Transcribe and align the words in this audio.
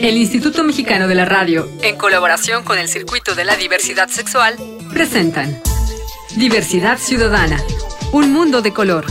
El 0.00 0.16
Instituto 0.16 0.64
Mexicano 0.64 1.08
de 1.08 1.14
la 1.14 1.26
Radio, 1.26 1.68
en 1.82 1.96
colaboración 1.96 2.64
con 2.64 2.78
el 2.78 2.88
Circuito 2.88 3.34
de 3.34 3.44
la 3.44 3.56
Diversidad 3.56 4.08
Sexual, 4.08 4.56
presentan 4.90 5.60
Diversidad 6.36 6.96
Ciudadana, 6.96 7.62
un 8.10 8.32
mundo 8.32 8.62
de 8.62 8.72
color, 8.72 9.04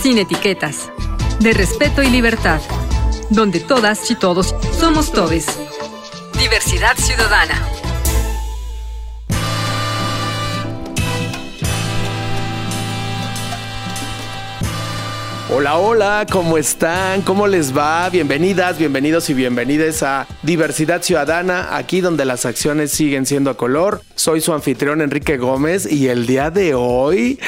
sin 0.00 0.16
etiquetas, 0.16 0.90
de 1.40 1.52
respeto 1.52 2.02
y 2.02 2.08
libertad, 2.08 2.62
donde 3.28 3.60
todas 3.60 4.10
y 4.10 4.14
todos 4.14 4.54
somos 4.78 5.12
todes. 5.12 5.44
Diversidad 6.38 6.96
Ciudadana. 6.96 7.79
Hola, 15.52 15.78
hola, 15.78 16.26
¿cómo 16.30 16.58
están? 16.58 17.22
¿Cómo 17.22 17.48
les 17.48 17.76
va? 17.76 18.08
Bienvenidas, 18.08 18.78
bienvenidos 18.78 19.28
y 19.30 19.34
bienvenidas 19.34 20.00
a 20.04 20.28
Diversidad 20.44 21.02
Ciudadana, 21.02 21.76
aquí 21.76 22.00
donde 22.00 22.24
las 22.24 22.46
acciones 22.46 22.92
siguen 22.92 23.26
siendo 23.26 23.50
a 23.50 23.56
color. 23.56 24.00
Soy 24.14 24.40
su 24.40 24.52
anfitrión 24.52 25.02
Enrique 25.02 25.38
Gómez 25.38 25.90
y 25.90 26.06
el 26.06 26.28
día 26.28 26.52
de 26.52 26.74
hoy 26.74 27.40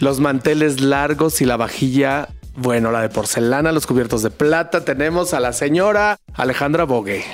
los 0.00 0.18
manteles 0.18 0.80
largos 0.80 1.40
y 1.40 1.44
la 1.44 1.56
vajilla, 1.56 2.28
bueno, 2.56 2.90
la 2.90 3.02
de 3.02 3.08
porcelana, 3.08 3.70
los 3.70 3.86
cubiertos 3.86 4.24
de 4.24 4.30
plata, 4.30 4.84
tenemos 4.84 5.32
a 5.32 5.38
la 5.38 5.52
señora 5.52 6.18
Alejandra 6.34 6.84
Bogue. 6.84 7.24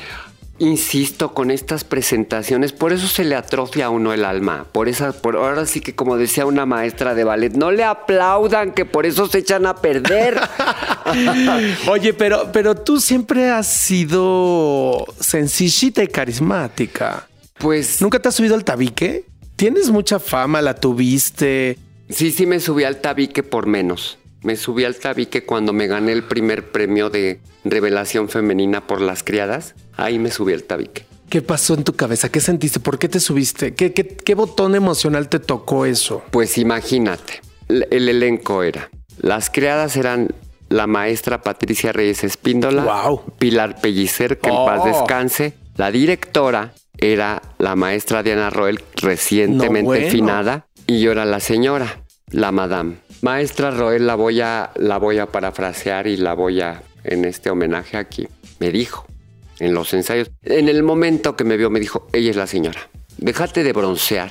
Insisto 0.58 1.34
con 1.34 1.50
estas 1.50 1.82
presentaciones, 1.82 2.72
por 2.72 2.92
eso 2.92 3.08
se 3.08 3.24
le 3.24 3.34
atrofia 3.34 3.86
a 3.86 3.90
uno 3.90 4.12
el 4.12 4.24
alma. 4.24 4.66
Por 4.70 4.88
esa, 4.88 5.12
por 5.12 5.34
ahora 5.34 5.66
sí 5.66 5.80
que 5.80 5.96
como 5.96 6.16
decía 6.16 6.46
una 6.46 6.64
maestra 6.64 7.14
de 7.14 7.24
ballet, 7.24 7.54
no 7.54 7.72
le 7.72 7.82
aplaudan 7.82 8.72
que 8.72 8.84
por 8.84 9.04
eso 9.04 9.26
se 9.26 9.38
echan 9.38 9.66
a 9.66 9.76
perder. 9.76 10.40
Oye, 11.88 12.14
pero, 12.14 12.52
pero 12.52 12.76
tú 12.76 13.00
siempre 13.00 13.50
has 13.50 13.66
sido 13.66 15.04
sencillita 15.18 16.04
y 16.04 16.09
carismática. 16.09 17.26
Pues 17.59 18.00
¿Nunca 18.00 18.20
te 18.20 18.29
has 18.29 18.36
subido 18.36 18.54
al 18.54 18.64
tabique? 18.64 19.24
Tienes 19.57 19.90
mucha 19.90 20.20
fama, 20.20 20.62
la 20.62 20.74
tuviste. 20.76 21.79
sí, 22.09 22.30
sí 22.30 22.46
me 22.46 22.60
subí 22.60 22.84
al 22.84 23.01
tabique 23.01 23.42
por 23.42 23.66
menos. 23.66 24.18
Me 24.42 24.57
subí 24.57 24.84
al 24.84 24.96
tabique 24.96 25.45
cuando 25.45 25.73
me 25.73 25.86
gané 25.88 26.12
el 26.12 26.23
primer 26.23 26.70
premio 26.70 27.10
de 27.10 27.40
revelación 27.64 28.29
femenina 28.29 28.86
por 28.86 29.01
las 29.01 29.24
criadas. 29.24 29.74
Ahí 29.96 30.18
me 30.18 30.30
subí 30.30 30.52
al 30.52 30.64
tabique. 30.64 31.06
¿Qué 31.28 31.42
pasó 31.42 31.74
en 31.74 31.84
tu 31.84 31.95
cabeza? 31.95 32.28
¿Qué 32.28 32.40
sentiste? 32.40 32.80
¿Por 32.80 32.98
qué 32.98 33.09
te 33.09 33.18
subiste? 33.20 33.74
¿Qué, 33.74 33.92
qué, 33.92 34.06
qué 34.06 34.34
botón 34.34 34.74
emocional 34.74 35.28
te 35.28 35.38
tocó 35.40 35.86
eso? 35.86 36.23
Pues 36.30 36.59
imagínate, 36.59 37.40
el 37.68 37.86
el 37.90 38.09
elenco 38.09 38.62
era. 38.62 38.90
Las 39.20 39.51
criadas 39.51 39.96
eran 39.96 40.28
la 40.68 40.86
maestra 40.86 41.42
Patricia 41.42 41.92
Reyes 41.92 42.24
Espíndola. 42.24 42.84
Pilar 43.38 43.80
Pellicer, 43.80 44.38
que 44.38 44.48
en 44.51 44.56
paz 44.64 44.80
Oh. 44.82 44.86
descanse. 44.86 45.54
La 45.76 45.90
directora 45.90 46.73
era 46.98 47.42
la 47.58 47.74
maestra 47.74 48.23
Diana 48.23 48.51
Roel, 48.51 48.80
recientemente 48.96 49.82
No, 49.82 49.86
bueno. 49.86 50.10
finada, 50.10 50.66
y 50.86 51.01
yo 51.01 51.10
era 51.12 51.24
la 51.24 51.40
señora, 51.40 52.02
la 52.30 52.52
madame. 52.52 52.96
Maestra 53.23 53.70
Roel, 53.70 54.06
la 54.06 54.14
voy 54.14 54.40
a, 54.40 54.70
la 54.76 54.98
voy 54.98 55.18
a 55.18 55.26
parafrasear 55.26 56.06
y 56.06 56.16
la 56.16 56.34
voy 56.34 56.60
a, 56.60 56.82
en 57.02 57.24
este 57.24 57.51
homenaje 57.51 57.96
aquí, 57.96 58.29
me 58.60 58.70
dijo, 58.70 59.06
en 59.59 59.74
los 59.74 59.93
ensayos, 59.95 60.30
en 60.43 60.69
el 60.69 60.83
momento 60.83 61.37
que 61.37 61.45
me 61.45 61.57
vio, 61.57 61.71
me 61.71 61.80
dijo, 61.80 62.09
ella 62.13 62.30
es 62.30 62.37
la 62.37 62.47
señora, 62.47 62.88
déjate 63.19 63.63
de 63.63 63.73
broncear 63.73 64.31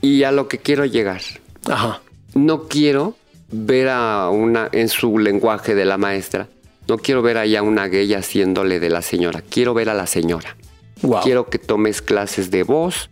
y 0.00 0.24
a 0.24 0.32
lo 0.32 0.48
que 0.48 0.58
quiero 0.58 0.84
llegar. 0.84 1.22
Ajá. 1.66 2.02
No 2.34 2.68
quiero 2.68 3.16
ver 3.50 3.88
a 3.88 4.28
una, 4.30 4.68
en 4.72 4.88
su 4.88 5.18
lenguaje 5.18 5.74
de 5.74 5.84
la 5.84 5.98
maestra, 5.98 6.48
no 6.88 6.98
quiero 6.98 7.22
ver 7.22 7.38
allá 7.38 7.60
a 7.60 7.62
una 7.62 7.88
gay 7.88 8.12
haciéndole 8.14 8.80
de 8.80 8.90
la 8.90 9.02
señora, 9.02 9.42
quiero 9.42 9.74
ver 9.74 9.88
a 9.88 9.94
la 9.94 10.06
señora. 10.06 10.56
Wow. 11.02 11.20
Quiero 11.22 11.48
que 11.48 11.58
tomes 11.58 12.02
clases 12.02 12.50
de 12.50 12.62
voz, 12.62 13.10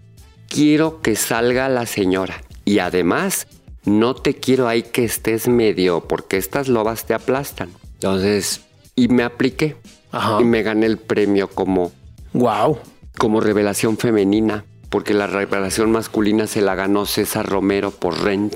quiero 0.49 1.01
que 1.01 1.17
salga 1.17 1.69
la 1.69 1.87
señora. 1.87 2.43
Y 2.65 2.79
además, 2.79 3.47
no 3.85 4.15
te 4.15 4.35
quiero 4.35 4.69
ahí 4.69 4.83
que 4.83 5.05
estés 5.05 5.49
medio, 5.49 6.03
porque 6.03 6.37
estas 6.37 6.69
lobas 6.69 7.07
te 7.07 7.15
aplastan. 7.15 7.71
Entonces, 7.95 8.63
y 8.95 9.09
me 9.09 9.23
apliqué. 9.23 9.77
Ajá. 10.13 10.39
Y 10.41 10.45
me 10.45 10.63
gané 10.63 10.87
el 10.87 10.99
premio 10.99 11.49
como, 11.49 11.91
Wow. 12.35 12.79
como 13.19 13.41
revelación 13.41 13.99
femenina, 13.99 14.65
porque 14.91 15.15
la 15.15 15.27
revelación 15.27 15.91
masculina 15.91 16.47
se 16.47 16.61
la 16.61 16.75
ganó 16.75 17.07
César 17.07 17.49
Romero 17.49 17.91
por 17.91 18.23
Rent 18.23 18.55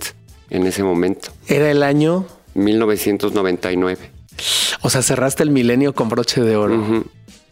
en 0.50 0.66
ese 0.66 0.82
momento, 0.84 1.30
Era 1.48 1.70
el 1.70 1.82
año. 1.82 2.24
1999. 2.54 4.10
O 4.82 4.90
sea, 4.90 5.02
cerraste 5.02 5.42
el 5.42 5.50
milenio 5.50 5.94
con 5.94 6.08
broche 6.08 6.40
de 6.42 6.56
oro. 6.56 7.04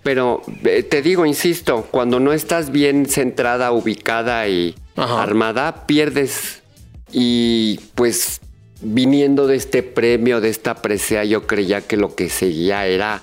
Pero 0.02 0.42
eh, 0.64 0.82
te 0.82 1.00
digo, 1.02 1.24
insisto, 1.26 1.86
cuando 1.90 2.20
no 2.20 2.32
estás 2.32 2.70
bien 2.70 3.06
centrada, 3.06 3.72
ubicada 3.72 4.46
y 4.48 4.74
Ajá. 4.96 5.22
armada, 5.22 5.86
pierdes. 5.86 6.62
Y 7.10 7.80
pues 7.94 8.40
viniendo 8.82 9.46
de 9.46 9.56
este 9.56 9.82
premio, 9.82 10.40
de 10.40 10.50
esta 10.50 10.74
presea, 10.76 11.24
yo 11.24 11.46
creía 11.46 11.80
que 11.80 11.96
lo 11.96 12.14
que 12.14 12.28
seguía 12.28 12.86
era 12.86 13.22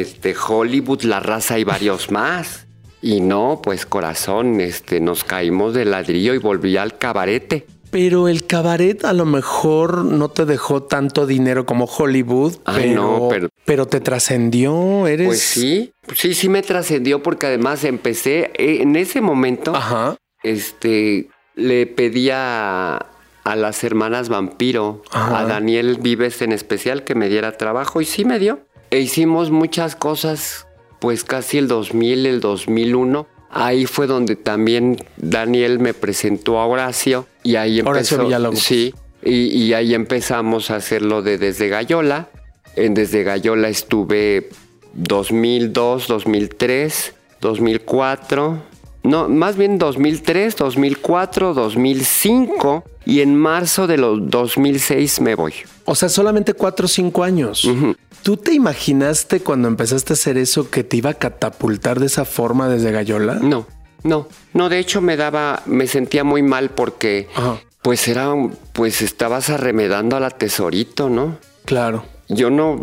este 0.00 0.34
Hollywood, 0.36 1.02
la 1.02 1.20
raza 1.20 1.58
y 1.58 1.64
varios 1.64 2.10
más. 2.10 2.66
Y 3.00 3.20
no, 3.20 3.60
pues 3.62 3.84
corazón, 3.86 4.60
este, 4.60 5.00
nos 5.00 5.24
caímos 5.24 5.74
del 5.74 5.90
ladrillo 5.90 6.34
y 6.34 6.38
volví 6.38 6.76
al 6.76 6.98
cabarete. 6.98 7.66
Pero 7.90 8.26
el 8.28 8.46
cabaret 8.46 9.04
a 9.04 9.12
lo 9.12 9.26
mejor 9.26 10.04
no 10.04 10.30
te 10.30 10.46
dejó 10.46 10.84
tanto 10.84 11.26
dinero 11.26 11.66
como 11.66 11.84
Hollywood, 11.84 12.54
Ay, 12.64 12.90
pero, 12.90 13.02
no, 13.02 13.28
pero- 13.28 13.48
pero 13.66 13.86
te 13.86 14.00
trascendió. 14.00 15.06
Eres. 15.06 15.26
Pues 15.26 15.40
sí, 15.42 15.92
sí, 16.14 16.32
sí 16.34 16.48
me 16.48 16.62
trascendió 16.62 17.22
porque 17.22 17.46
además 17.48 17.84
empecé 17.84 18.50
eh, 18.56 18.78
en 18.80 18.96
ese 18.96 19.20
momento. 19.20 19.74
Ajá. 19.76 20.16
este, 20.42 21.28
le 21.54 21.86
pedía 21.86 22.96
a 23.44 23.56
las 23.56 23.84
hermanas 23.84 24.28
Vampiro, 24.28 25.02
Ajá. 25.10 25.40
a 25.40 25.44
Daniel 25.46 25.98
Vives 26.00 26.40
en 26.42 26.52
especial, 26.52 27.04
que 27.04 27.14
me 27.14 27.28
diera 27.28 27.56
trabajo 27.58 28.00
y 28.00 28.04
sí 28.06 28.24
me 28.24 28.38
dio. 28.38 28.60
E 28.92 29.00
hicimos 29.00 29.50
muchas 29.50 29.96
cosas, 29.96 30.66
pues 31.00 31.24
casi 31.24 31.56
el 31.56 31.66
2000, 31.66 32.26
el 32.26 32.40
2001. 32.40 33.26
Ahí 33.50 33.86
fue 33.86 34.06
donde 34.06 34.36
también 34.36 34.98
Daniel 35.16 35.78
me 35.78 35.94
presentó 35.94 36.60
a 36.60 36.66
Horacio 36.66 37.26
y 37.42 37.56
ahí 37.56 37.78
empezó. 37.78 38.26
Horacio. 38.26 38.52
Sí, 38.54 38.94
y, 39.24 39.46
y 39.46 39.72
ahí 39.72 39.94
empezamos 39.94 40.70
a 40.70 40.76
hacerlo 40.76 41.22
de 41.22 41.38
Desde 41.38 41.70
Gallola. 41.70 42.28
En 42.76 42.92
Desde 42.92 43.22
Gallola 43.22 43.70
estuve 43.70 44.50
2002, 44.92 46.06
2003, 46.08 47.14
2004. 47.40 48.62
No, 49.04 49.28
más 49.28 49.56
bien 49.56 49.78
2003, 49.78 50.56
2004, 50.56 51.54
2005 51.54 52.84
y 53.04 53.20
en 53.20 53.34
marzo 53.34 53.86
de 53.86 53.96
los 53.98 54.30
2006 54.30 55.20
me 55.20 55.34
voy. 55.34 55.54
O 55.84 55.94
sea, 55.94 56.08
solamente 56.08 56.54
cuatro 56.54 56.86
o 56.86 56.88
cinco 56.88 57.24
años. 57.24 57.64
Ujú. 57.64 57.96
¿Tú 58.22 58.36
te 58.36 58.52
imaginaste 58.52 59.40
cuando 59.40 59.66
empezaste 59.66 60.12
a 60.12 60.14
hacer 60.14 60.38
eso 60.38 60.70
que 60.70 60.84
te 60.84 60.96
iba 60.98 61.10
a 61.10 61.14
catapultar 61.14 61.98
de 61.98 62.06
esa 62.06 62.24
forma 62.24 62.68
desde 62.68 62.92
Gallola? 62.92 63.34
No, 63.42 63.66
no, 64.04 64.28
no, 64.52 64.68
de 64.68 64.78
hecho 64.78 65.00
me 65.00 65.16
daba, 65.16 65.62
me 65.66 65.88
sentía 65.88 66.22
muy 66.22 66.42
mal 66.42 66.70
porque 66.70 67.28
Ajá. 67.34 67.60
pues 67.82 68.06
era, 68.06 68.32
pues 68.72 69.02
estabas 69.02 69.50
arremedando 69.50 70.16
a 70.16 70.20
la 70.20 70.30
tesorito, 70.30 71.10
¿no? 71.10 71.38
Claro. 71.64 72.04
Yo 72.28 72.50
no, 72.50 72.80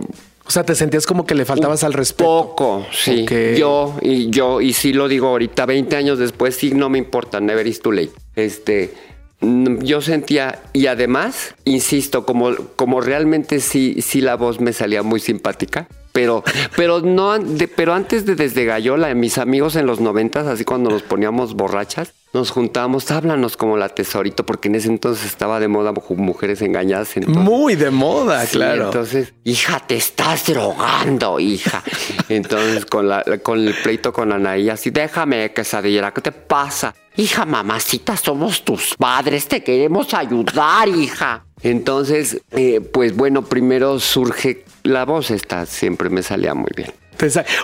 O 0.50 0.52
sea, 0.52 0.64
te 0.64 0.74
sentías 0.74 1.06
como 1.06 1.28
que 1.28 1.36
le 1.36 1.46
faltabas 1.46 1.84
al 1.84 1.94
respeto. 1.94 2.24
Poco, 2.28 2.88
sí. 2.92 3.24
Yo, 3.56 3.96
y 4.02 4.32
yo, 4.32 4.62
y 4.62 4.74
sí 4.74 4.94
lo 4.94 5.08
digo 5.08 5.28
ahorita, 5.28 5.68
20 5.68 5.96
años 5.96 6.18
después, 6.18 6.56
sí, 6.56 6.72
no 6.72 6.90
me 6.90 6.98
importa, 6.98 7.40
never 7.40 7.68
is 7.68 7.80
too 7.82 7.92
late. 7.92 8.10
Este, 8.36 8.92
yo 9.42 10.02
sentía, 10.02 10.64
y 10.74 10.88
además, 10.88 11.54
insisto, 11.66 12.26
como, 12.26 12.56
como 12.76 13.00
realmente 13.00 13.60
sí, 13.60 14.02
sí 14.02 14.22
la 14.22 14.38
voz 14.38 14.60
me 14.60 14.74
salía 14.74 15.04
muy 15.04 15.20
simpática. 15.20 15.88
Pero, 16.12 16.44
pero 16.76 17.02
no, 17.02 17.38
de- 17.38 17.68
pero 17.68 17.94
antes 17.94 18.26
de 18.26 18.36
desde 18.36 18.66
Gallola, 18.66 19.14
mis 19.14 19.38
amigos 19.38 19.76
en 19.76 19.86
los 19.86 20.00
noventas, 20.00 20.48
así 20.48 20.66
cuando 20.66 20.90
nos 20.90 21.04
poníamos 21.04 21.54
borrachas, 21.54 22.14
nos 22.34 22.52
juntábamos, 22.52 23.10
háblanos 23.10 23.58
como 23.58 23.76
la 23.78 23.90
tesorito, 23.90 24.46
porque 24.46 24.68
en 24.68 24.76
ese 24.76 24.88
entonces 24.88 25.26
estaba 25.26 25.60
de 25.60 25.68
moda 25.68 25.92
mu- 25.92 26.16
mujeres 26.16 26.62
engañadas. 26.62 27.16
entonces- 27.18 27.44
Muy 27.44 27.76
de 27.76 27.90
moda, 27.92 28.46
Sí, 28.46 28.58
claro. 28.58 28.86
Entonces, 28.86 29.34
hija, 29.44 29.80
te 29.86 29.96
estás 29.98 30.46
drogando, 30.48 31.40
hija. 31.40 31.84
Entonces, 32.28 32.86
con, 32.86 33.08
la, 33.10 33.24
con 33.44 33.60
el 33.68 33.74
pleito 33.76 34.14
con 34.14 34.32
Anaí, 34.32 34.70
así, 34.70 34.90
déjame, 34.92 35.52
quesadillera, 35.54 36.12
¿qué 36.14 36.22
te 36.22 36.32
pasa? 36.32 36.94
Hija, 37.18 37.46
mamacita, 37.46 38.16
somos 38.16 38.64
tus 38.64 38.96
padres, 38.96 39.48
te 39.48 39.64
queremos 39.64 40.14
ayudar, 40.14 40.88
hija. 40.88 41.46
Entonces, 41.62 42.40
eh, 42.52 42.80
pues 42.80 43.16
bueno, 43.16 43.44
primero 43.44 44.00
surge 44.00 44.64
la 44.84 45.06
voz, 45.06 45.32
esta 45.32 45.66
siempre 45.66 46.10
me 46.10 46.24
salía 46.24 46.54
muy 46.54 46.70
bien. 46.76 46.92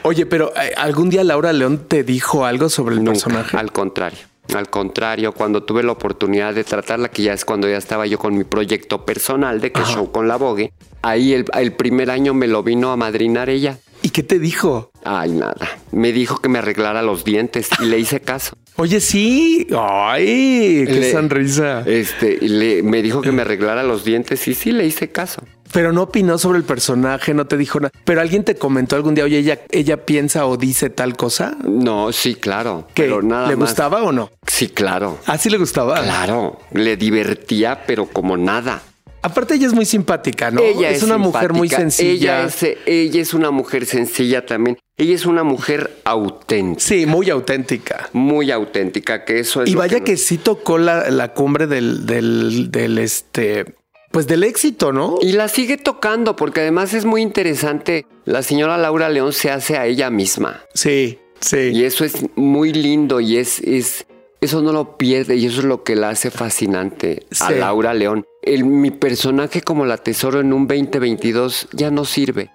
Oye, 0.03 0.25
pero 0.25 0.51
eh, 0.61 0.73
¿algún 0.75 1.09
día 1.09 1.23
Laura 1.23 1.53
León 1.53 1.85
te 1.87 2.03
dijo 2.03 2.45
algo 2.45 2.67
sobre 2.69 2.95
el 2.95 3.03
Nunca, 3.03 3.13
personaje? 3.13 3.57
al 3.57 3.71
contrario. 3.71 4.19
Al 4.53 4.69
contrario, 4.69 5.31
cuando 5.31 5.63
tuve 5.63 5.81
la 5.81 5.93
oportunidad 5.93 6.53
de 6.53 6.63
tratarla, 6.63 7.09
que 7.09 7.23
ya 7.23 7.33
es 7.33 7.45
cuando 7.45 7.67
ya 7.67 7.77
estaba 7.77 8.05
yo 8.05 8.19
con 8.19 8.37
mi 8.37 8.43
proyecto 8.43 9.03
personal 9.05 9.59
de 9.61 9.71
que 9.71 9.81
show 9.85 10.11
con 10.11 10.27
la 10.27 10.35
Vogue, 10.35 10.71
ahí 11.01 11.33
el, 11.33 11.45
el 11.57 11.73
primer 11.73 12.11
año 12.11 12.33
me 12.35 12.47
lo 12.47 12.61
vino 12.61 12.91
a 12.91 12.97
madrinar 12.97 13.49
ella. 13.49 13.79
¿Y 14.03 14.09
qué 14.09 14.21
te 14.21 14.37
dijo? 14.37 14.91
Ay, 15.03 15.31
nada. 15.31 15.55
Me 15.91 16.11
dijo 16.11 16.37
que 16.41 16.49
me 16.49 16.59
arreglara 16.59 17.01
los 17.01 17.23
dientes 17.23 17.69
y 17.81 17.85
le 17.85 17.97
hice 17.97 18.19
caso. 18.19 18.55
Oye, 18.75 18.99
sí. 18.99 19.65
Ay, 19.75 20.83
qué 20.85 20.93
Le- 20.99 21.11
sonrisa. 21.11 21.81
Este, 21.87 22.37
le, 22.41 22.83
me 22.83 23.01
dijo 23.01 23.21
que 23.21 23.31
me 23.31 23.41
arreglara 23.41 23.81
los 23.83 24.03
dientes 24.03 24.47
y 24.47 24.53
sí 24.53 24.71
le 24.71 24.85
hice 24.85 25.09
caso. 25.11 25.41
Pero 25.75 25.91
no 25.91 26.03
opinó 26.03 26.37
sobre 26.37 26.57
el 26.57 26.63
personaje, 26.63 27.33
no 27.33 27.47
te 27.47 27.57
dijo 27.57 27.81
nada. 27.81 27.91
Pero 28.05 28.21
alguien 28.21 28.45
te 28.45 28.55
comentó 28.55 28.95
algún 28.95 29.13
día, 29.13 29.25
oye, 29.25 29.39
ella, 29.39 29.59
ella 29.71 30.05
piensa 30.05 30.45
o 30.45 30.55
dice 30.55 30.89
tal 30.89 31.17
cosa. 31.17 31.57
No, 31.65 32.13
sí, 32.13 32.35
claro. 32.35 32.87
¿Qué? 32.93 33.03
Pero 33.03 33.21
nada 33.21 33.49
¿Le 33.49 33.57
más. 33.57 33.69
gustaba 33.71 34.01
o 34.03 34.13
no? 34.13 34.31
Sí, 34.47 34.69
claro. 34.69 35.19
Ah, 35.25 35.37
sí 35.37 35.49
le 35.49 35.57
gustaba. 35.57 36.01
Claro. 36.01 36.59
Le 36.71 36.95
divertía, 36.95 37.83
pero 37.85 38.05
como 38.05 38.37
nada. 38.37 38.81
Aparte, 39.21 39.55
ella 39.55 39.67
es 39.67 39.73
muy 39.73 39.85
simpática, 39.85 40.49
¿no? 40.49 40.61
Ella 40.61 40.91
es, 40.91 41.03
una 41.03 41.17
mujer 41.17 41.51
muy 41.51 41.67
sencilla. 41.67 42.43
Ella 42.43 42.45
es, 42.45 42.63
ella 42.85 43.21
es 43.21 43.33
una 43.33 43.51
mujer 43.51 43.85
sencilla 43.85 44.45
también. 44.45 44.77
Ella 44.97 45.13
es 45.13 45.25
una 45.25 45.43
mujer 45.43 45.99
auténtica. 46.05 46.79
Sí, 46.87 47.05
muy 47.05 47.29
auténtica. 47.29 48.09
Muy 48.13 48.49
auténtica, 48.51 49.25
que 49.25 49.39
eso 49.39 49.61
es. 49.63 49.69
Y 49.69 49.75
vaya 49.75 49.97
nos- 49.97 50.05
que 50.05 50.15
sí 50.15 50.37
tocó 50.37 50.77
la, 50.77 51.09
la 51.09 51.33
cumbre 51.33 51.67
del, 51.67 52.05
del, 52.05 52.71
del 52.71 52.97
este, 52.99 53.65
pues 54.15 54.27
del 54.27 54.45
éxito, 54.45 54.93
¿no? 54.93 55.17
Y 55.21 55.33
la 55.33 55.49
sigue 55.49 55.75
tocando, 55.75 56.37
porque 56.37 56.61
además 56.61 56.93
es 56.93 57.03
muy 57.03 57.21
interesante. 57.21 58.05
La 58.23 58.43
señora 58.43 58.77
Laura 58.77 59.09
León 59.09 59.33
se 59.33 59.51
hace 59.51 59.77
a 59.77 59.87
ella 59.87 60.09
misma. 60.09 60.61
Sí, 60.73 61.19
sí. 61.41 61.71
Y 61.73 61.83
eso 61.83 62.05
es 62.05 62.25
muy 62.37 62.71
lindo 62.71 63.19
y 63.19 63.35
es, 63.35 63.59
es 63.59 64.05
eso 64.39 64.61
no 64.61 64.71
lo 64.71 64.95
pierde 64.97 65.35
y 65.35 65.45
eso 65.47 65.59
es 65.59 65.65
lo 65.65 65.83
que 65.83 65.97
la 65.97 66.11
hace 66.11 66.31
fascinante 66.31 67.25
a. 67.41 67.51
Laura 67.51 67.93
León. 67.93 68.23
El, 68.41 68.63
mi 68.63 68.89
personaje 68.89 69.61
como 69.61 69.85
la 69.85 69.97
tesoro 69.97 70.39
en 70.39 70.53
un 70.53 70.65
2022 70.65 71.67
ya 71.73 71.91
no 71.91 72.05
sirve. 72.05 72.51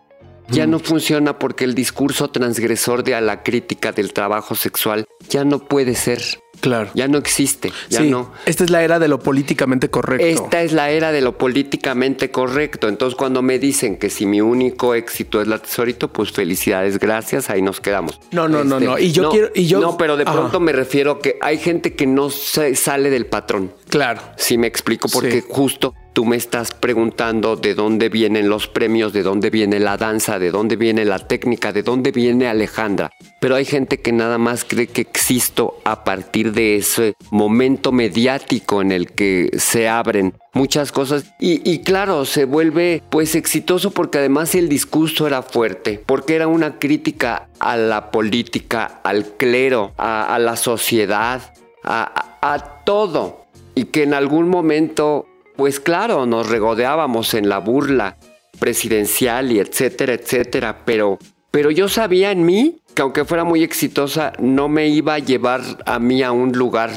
Ya 0.49 0.67
Mm. 0.67 0.71
no 0.71 0.79
funciona 0.79 1.39
porque 1.39 1.65
el 1.65 1.75
discurso 1.75 2.31
transgresor 2.31 3.05
de 3.05 3.15
a 3.17 3.21
la 3.21 3.43
crítica 3.43 3.93
del 3.93 4.15
trabajo 4.15 4.55
sexual 4.55 5.05
ya 5.29 5.45
no 5.45 5.59
puede 5.59 5.95
ser. 5.95 6.23
Claro. 6.61 6.91
Ya 6.95 7.09
no 7.09 7.19
existe. 7.19 7.73
Ya 7.89 8.01
sí, 8.01 8.11
no. 8.11 8.33
esta 8.47 8.65
es 8.65 8.71
la 8.71 8.83
era 8.83 8.99
de 8.99 9.09
lo 9.09 9.19
políticamente 9.19 9.89
correcto. 9.91 10.27
Esta 10.45 10.63
es 10.63 10.73
la 10.73 10.91
era 10.91 11.11
de 11.13 11.21
lo 11.21 11.37
políticamente 11.39 12.31
correcto. 12.31 12.89
Entonces, 12.89 13.17
cuando 13.17 13.43
me 13.43 13.59
dicen 13.59 13.97
que 13.97 14.11
si 14.11 14.27
mi 14.27 14.41
único 14.41 14.95
éxito 14.95 15.41
es 15.41 15.49
la 15.49 15.59
tesorito, 15.59 16.09
pues 16.13 16.33
felicidades, 16.33 16.99
gracias, 16.99 17.51
ahí 17.51 17.63
nos 17.63 17.81
quedamos. 17.81 18.13
Este, 18.15 18.37
No, 18.37 18.49
no, 18.49 18.65
no, 18.65 18.81
no. 18.81 18.99
Y 18.99 19.13
yo 19.13 19.23
no, 19.25 19.31
quiero- 19.31 19.51
y 19.55 19.67
yo- 19.67 19.81
No, 19.81 19.97
pero 19.97 20.17
de 20.17 20.25
Ajá. 20.25 20.33
pronto 20.33 20.61
me 20.61 20.73
refiero 20.73 21.19
que 21.21 21.37
hay 21.41 21.59
gente 21.59 21.95
que 21.95 22.07
no 22.07 22.31
se 22.31 22.75
sale 22.77 23.11
del 23.11 23.27
patrón. 23.27 23.73
Claro. 23.89 24.21
Si 24.37 24.57
me 24.59 24.67
explico, 24.67 25.09
porque 25.13 25.41
Sí. 25.43 25.47
justo 25.49 25.95
tú 26.13 26.25
me 26.25 26.37
estás 26.37 26.73
preguntando 26.73 27.57
de 27.57 27.75
dónde 27.75 28.09
vienen 28.09 28.49
los 28.49 28.67
premios, 28.67 29.13
de 29.13 29.23
dónde 29.23 29.51
viene 29.51 29.79
la 29.79 29.97
danza, 29.97 30.39
de 30.39 30.51
dónde 30.51 30.77
viene 30.77 31.05
la 31.05 31.19
técnica, 31.19 31.73
de 31.73 31.83
dónde 31.83 32.11
viene 32.11 32.47
Alejandra. 32.47 33.11
Pero 33.41 33.55
hay 33.55 33.65
gente 33.65 34.01
que 34.01 34.13
nada 34.13 34.39
más 34.39 34.65
cree 34.65 34.87
que 34.87 35.01
existo 35.01 35.79
a 35.85 36.05
partir 36.05 36.53
de 36.53 36.77
ese 36.77 37.15
momento 37.31 37.93
mediático 37.93 38.83
en 38.83 38.93
el 38.93 39.13
que 39.13 39.51
se 39.57 39.89
abren 39.89 40.35
muchas 40.53 40.93
cosas. 40.93 41.25
Y, 41.39 41.69
y 41.71 41.81
claro, 41.81 42.25
se 42.25 42.45
vuelve 42.45 43.03
pues 43.09 43.35
exitoso 43.35 43.91
porque 43.93 44.19
además 44.19 44.55
el 44.55 44.69
discurso 44.69 45.27
era 45.27 45.43
fuerte, 45.43 46.03
porque 46.05 46.35
era 46.35 46.49
una 46.49 46.79
crítica 46.79 47.49
a 47.59 47.77
la 47.77 48.11
política, 48.11 49.01
al 49.05 49.37
clero, 49.37 49.93
a, 49.97 50.39
la 50.39 50.57
sociedad, 50.57 51.55
a 51.83 52.83
todo. 52.85 53.47
Y 53.75 53.85
que 53.85 54.03
en 54.03 54.15
algún 54.15 54.49
momento, 54.49 55.27
pues 55.61 55.79
claro, 55.79 56.25
nos 56.25 56.49
regodeábamos 56.49 57.35
en 57.35 57.51
la 57.51 57.59
burla 57.59 58.17
presidencial 58.59 59.53
y 59.53 59.59
etcétera, 59.59 60.15
etcétera, 60.15 60.87
pero, 60.87 61.19
pero 61.51 61.71
yo 61.71 61.87
sabía 61.87 62.33
en 62.33 62.47
mí 62.47 62.79
que 62.95 63.03
aunque 63.03 63.27
fuera 63.27 63.45
muy 63.45 63.63
exitosa, 63.63 64.33
no 64.39 64.71
me 64.71 64.89
iba 64.89 65.13
a 65.13 65.19
llevar 65.19 65.61
a 65.85 65.99
mí 65.99 66.23
a 66.23 66.33
un 66.33 66.53
lugar, 66.53 66.91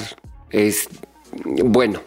es, 0.50 0.88
bueno, 1.44 2.00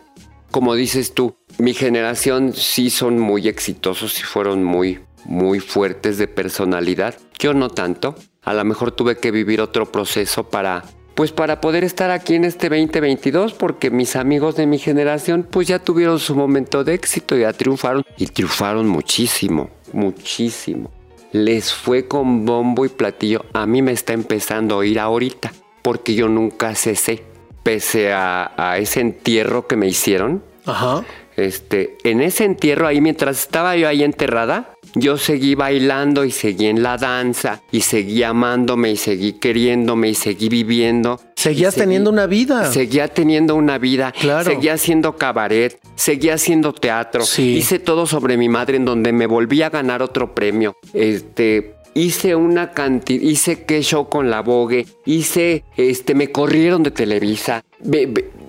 como 0.51 0.75
dices 0.75 1.13
tú, 1.13 1.37
mi 1.59 1.75
generación 1.75 2.55
sí 2.55 2.89
son 2.89 3.19
muy 3.19 3.49
exitosos 3.49 4.19
y 4.19 4.23
fueron 4.23 4.65
muy, 4.65 5.01
muy 5.27 5.61
fuertes 5.61 6.17
de 6.17 6.27
personalidad. 6.27 7.17
Yo 7.39 7.53
no 7.53 7.69
tanto. 7.69 8.15
A 8.45 8.55
lo 8.55 8.65
mejor 8.65 8.93
tuve 8.93 9.19
que 9.19 9.31
vivir 9.31 9.61
otro 9.61 9.93
proceso 9.93 10.49
para, 10.49 10.85
pues 11.17 11.33
para 11.33 11.63
poder 11.63 11.83
estar 11.83 12.11
aquí 12.11 12.35
en 12.35 12.45
este 12.45 12.69
2022, 12.69 13.55
porque 13.55 13.91
mis 13.91 14.17
amigos 14.17 14.55
de 14.55 14.67
mi 14.67 14.79
generación, 14.79 15.49
pues 15.51 15.67
ya 15.67 15.79
tuvieron 15.79 16.19
su 16.19 16.37
momento 16.37 16.85
de 16.85 16.93
éxito, 16.93 17.35
ya 17.39 17.55
triunfaron 17.55 18.05
y 18.19 18.27
triunfaron 18.27 18.87
muchísimo, 18.87 19.71
muchísimo. 19.95 20.91
Les 21.33 21.73
fue 21.73 22.07
con 22.07 22.45
bombo 22.45 22.85
y 22.85 22.91
platillo. 22.91 23.47
A 23.55 23.65
mí 23.65 23.81
me 23.81 23.93
está 23.93 24.13
empezando 24.13 24.79
a 24.79 24.85
ir 24.85 25.01
ahorita, 25.01 25.55
porque 25.81 26.15
yo 26.15 26.29
nunca 26.29 26.75
cesé, 26.75 27.25
pese 27.63 28.13
a, 28.13 28.53
a 28.55 28.77
ese 28.77 29.01
entierro 29.01 29.67
que 29.67 29.77
me 29.77 29.87
hicieron. 29.87 30.43
Ajá. 30.67 31.03
Este, 31.37 31.97
en 32.05 32.21
ese 32.21 32.45
entierro 32.45 32.87
ahí, 32.87 33.01
mientras 33.01 33.41
estaba 33.41 33.75
yo 33.77 33.89
ahí 33.89 34.03
enterrada, 34.03 34.76
yo 34.99 35.19
seguí 35.19 35.55
bailando 35.55 36.25
y 36.25 36.31
seguí 36.31 36.67
en 36.67 36.83
la 36.83 36.97
danza 36.97 37.63
y 37.71 37.83
seguí 37.83 38.23
amándome 38.23 38.91
y 38.93 38.97
seguí 38.97 39.35
queriéndome 39.35 40.09
y 40.09 40.15
seguí 40.15 40.49
viviendo. 40.49 41.21
Seguías 41.37 41.75
seguí- 41.75 41.83
teniendo 41.85 42.11
una 42.11 42.27
vida. 42.27 42.73
Seguía 42.73 43.09
teniendo 43.09 43.55
una 43.57 43.77
vida. 43.77 44.13
Claro. 44.19 44.51
Seguía 44.51 44.73
haciendo 44.73 45.17
cabaret, 45.17 45.79
seguía 45.97 46.35
haciendo 46.35 46.73
teatro. 46.73 47.25
Sí. 47.27 47.57
Hice 47.59 47.79
todo 47.79 48.07
sobre 48.07 48.39
mi 48.39 48.49
madre 48.49 48.79
en 48.79 48.87
donde 48.87 49.13
me 49.13 49.27
volví 49.27 49.61
a 49.61 49.69
ganar 49.69 50.01
otro 50.03 50.35
premio. 50.35 50.75
Este, 50.95 51.75
hice 51.93 52.35
una 52.35 52.73
cantidad, 52.73 53.23
hice 53.23 53.65
que 53.65 53.83
show 53.83 54.09
con 54.09 54.31
la 54.31 54.41
Vogue, 54.41 54.87
hice, 55.05 55.65
este, 55.77 56.15
me 56.15 56.33
corrieron 56.33 56.83
de 56.83 56.91
Televisa. 56.91 57.63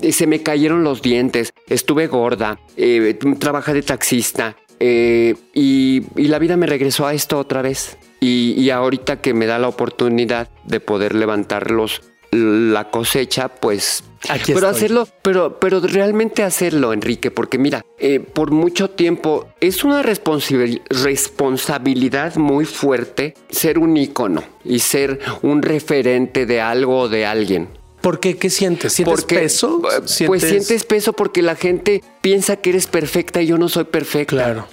Se 0.10 0.28
me 0.28 0.42
cayeron 0.44 0.84
los 0.84 1.02
dientes, 1.02 1.52
estuve 1.68 2.08
gorda, 2.08 2.58
eh, 2.78 3.18
trabajé 3.38 3.74
de 3.74 3.82
taxista 3.82 4.56
eh, 4.80 5.36
y, 5.54 6.04
y 6.16 6.28
la 6.28 6.40
vida 6.40 6.58
me 6.58 6.66
regresó 6.68 7.06
a 7.06 7.14
esto 7.14 7.38
otra 7.38 7.62
vez. 7.62 7.98
Y, 8.20 8.54
y 8.58 8.70
ahorita 8.72 9.22
que 9.22 9.34
me 9.34 9.46
da 9.46 9.60
la 9.60 9.68
oportunidad 9.68 10.50
de 10.66 10.80
poder 10.80 11.14
levantar 11.14 11.70
los, 11.72 12.02
la 12.32 12.90
cosecha, 12.90 13.48
pues... 13.48 14.04
Aquí 14.30 14.54
pero 14.54 14.68
estoy. 14.68 14.78
hacerlo, 14.78 15.08
pero, 15.22 15.60
pero 15.60 15.80
realmente 15.80 16.42
hacerlo, 16.42 16.92
Enrique, 16.92 17.30
porque 17.30 17.60
mira, 17.60 17.86
eh, 18.00 18.20
por 18.20 18.50
mucho 18.50 18.90
tiempo 18.90 19.48
es 19.62 19.84
una 19.84 20.02
responsabil- 20.02 20.82
responsabilidad 20.90 22.36
muy 22.36 22.66
fuerte 22.66 23.36
ser 23.50 23.78
un 23.78 23.96
ícono 23.96 24.44
y 24.66 24.80
ser 24.80 25.20
un 25.44 25.62
referente 25.62 26.48
de 26.48 26.60
algo 26.60 27.02
o 27.02 27.10
de 27.10 27.28
alguien. 27.28 27.69
¿Por 28.07 28.21
qué? 28.21 28.37
¿Qué 28.37 28.49
sientes? 28.49 28.94
¿Sientes 28.94 29.14
Porque, 29.19 29.35
peso? 29.35 29.81
eh, 29.92 30.26
Pues 30.28 30.42
sientes 30.44 30.85
peso 30.85 31.11
porque 31.11 31.42
la 31.42 31.56
gente 31.56 32.02
piensa 32.21 32.56
que 32.56 32.69
eres 32.69 32.87
perfecta 32.87 33.42
y 33.42 33.47
yo 33.47 33.57
no 33.57 33.68
soy 33.68 33.83
perfecta. 33.83 34.33
Claro. 34.33 34.66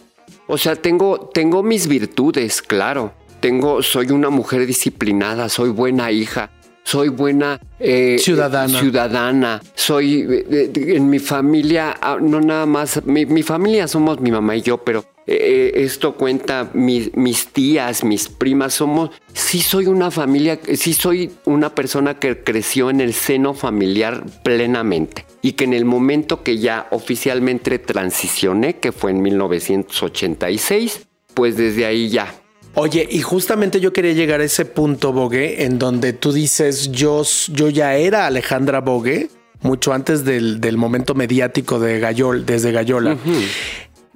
O 0.46 0.56
sea, 0.56 0.76
tengo, 0.76 1.30
tengo 1.34 1.64
mis 1.64 1.88
virtudes, 1.88 2.62
claro. 2.62 3.12
Tengo, 3.40 3.82
soy 3.82 4.12
una 4.12 4.30
mujer 4.30 4.64
disciplinada, 4.66 5.48
soy 5.48 5.70
buena 5.70 6.12
hija, 6.12 6.50
soy 6.84 7.08
buena 7.08 7.60
eh, 7.80 8.18
Ciudadana. 8.20 8.78
ciudadana. 8.78 9.60
Soy 9.74 10.22
eh, 10.30 10.70
eh, 10.72 10.94
en 10.94 11.10
mi 11.10 11.18
familia, 11.18 11.96
ah, 12.00 12.18
no 12.20 12.40
nada 12.40 12.66
más, 12.66 13.04
mi, 13.04 13.26
mi 13.26 13.42
familia 13.42 13.88
somos 13.88 14.20
mi 14.20 14.30
mamá 14.30 14.54
y 14.54 14.62
yo, 14.62 14.78
pero 14.78 15.04
eh, 15.26 15.72
esto 15.76 16.14
cuenta 16.16 16.70
mi- 16.74 17.10
mis 17.14 17.48
tías, 17.48 18.04
mis 18.04 18.28
primas, 18.28 18.74
somos, 18.74 19.10
sí 19.32 19.60
soy 19.60 19.86
una 19.86 20.10
familia, 20.10 20.58
sí 20.74 20.92
soy 20.92 21.30
una 21.44 21.74
persona 21.74 22.18
que 22.18 22.42
creció 22.44 22.90
en 22.90 23.00
el 23.00 23.14
seno 23.14 23.54
familiar 23.54 24.24
plenamente 24.42 25.24
y 25.40 25.52
que 25.52 25.64
en 25.64 25.72
el 25.74 25.84
momento 25.84 26.42
que 26.42 26.58
ya 26.58 26.86
oficialmente 26.90 27.78
transicioné, 27.78 28.76
que 28.76 28.92
fue 28.92 29.12
en 29.12 29.22
1986, 29.22 31.06
pues 31.34 31.56
desde 31.56 31.86
ahí 31.86 32.08
ya. 32.08 32.34
Oye, 32.76 33.06
y 33.08 33.20
justamente 33.22 33.80
yo 33.80 33.92
quería 33.92 34.12
llegar 34.12 34.40
a 34.40 34.44
ese 34.44 34.64
punto, 34.64 35.12
Bogue, 35.12 35.64
en 35.64 35.78
donde 35.78 36.12
tú 36.12 36.32
dices, 36.32 36.90
yo, 36.90 37.22
yo 37.52 37.68
ya 37.68 37.94
era 37.96 38.26
Alejandra 38.26 38.80
Bogue, 38.80 39.28
mucho 39.62 39.92
antes 39.92 40.24
del, 40.24 40.60
del 40.60 40.76
momento 40.76 41.14
mediático 41.14 41.78
de 41.78 42.00
Gallol, 42.00 42.44
desde 42.44 42.72
Gallola. 42.72 43.16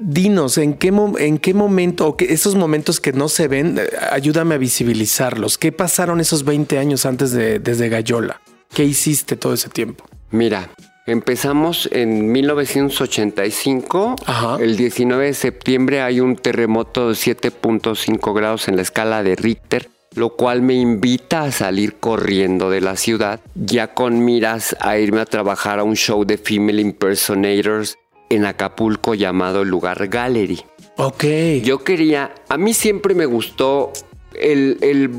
Dinos, 0.00 0.58
¿en 0.58 0.74
qué, 0.74 0.92
¿en 1.18 1.38
qué 1.38 1.54
momento, 1.54 2.06
o 2.06 2.16
que 2.16 2.32
esos 2.32 2.54
momentos 2.54 3.00
que 3.00 3.12
no 3.12 3.28
se 3.28 3.48
ven, 3.48 3.78
eh, 3.78 3.88
ayúdame 4.12 4.54
a 4.54 4.58
visibilizarlos? 4.58 5.58
¿Qué 5.58 5.72
pasaron 5.72 6.20
esos 6.20 6.44
20 6.44 6.78
años 6.78 7.04
antes 7.04 7.32
de 7.32 7.58
desde 7.58 7.88
Gallola? 7.88 8.40
¿Qué 8.72 8.84
hiciste 8.84 9.34
todo 9.34 9.54
ese 9.54 9.68
tiempo? 9.68 10.04
Mira, 10.30 10.70
empezamos 11.06 11.88
en 11.90 12.30
1985. 12.30 14.14
Ajá. 14.24 14.56
El 14.60 14.76
19 14.76 15.26
de 15.26 15.34
septiembre 15.34 16.00
hay 16.00 16.20
un 16.20 16.36
terremoto 16.36 17.08
de 17.08 17.14
7.5 17.14 18.34
grados 18.34 18.68
en 18.68 18.76
la 18.76 18.82
escala 18.82 19.22
de 19.24 19.34
Richter. 19.34 19.90
lo 20.14 20.30
cual 20.30 20.62
me 20.62 20.74
invita 20.74 21.42
a 21.42 21.52
salir 21.52 21.96
corriendo 21.96 22.70
de 22.70 22.80
la 22.80 22.96
ciudad, 22.96 23.40
ya 23.54 23.94
con 23.94 24.24
miras 24.24 24.74
a 24.80 24.98
irme 24.98 25.20
a 25.20 25.26
trabajar 25.26 25.78
a 25.78 25.84
un 25.84 25.94
show 25.94 26.24
de 26.24 26.38
female 26.38 26.80
impersonators 26.80 27.98
en 28.30 28.44
Acapulco 28.44 29.14
llamado 29.14 29.62
el 29.62 29.68
Lugar 29.68 30.08
Gallery. 30.08 30.60
Ok. 30.96 31.24
Yo 31.62 31.78
quería, 31.84 32.34
a 32.48 32.56
mí 32.58 32.74
siempre 32.74 33.14
me 33.14 33.26
gustó 33.26 33.92
el, 34.34 34.78
el, 34.80 35.10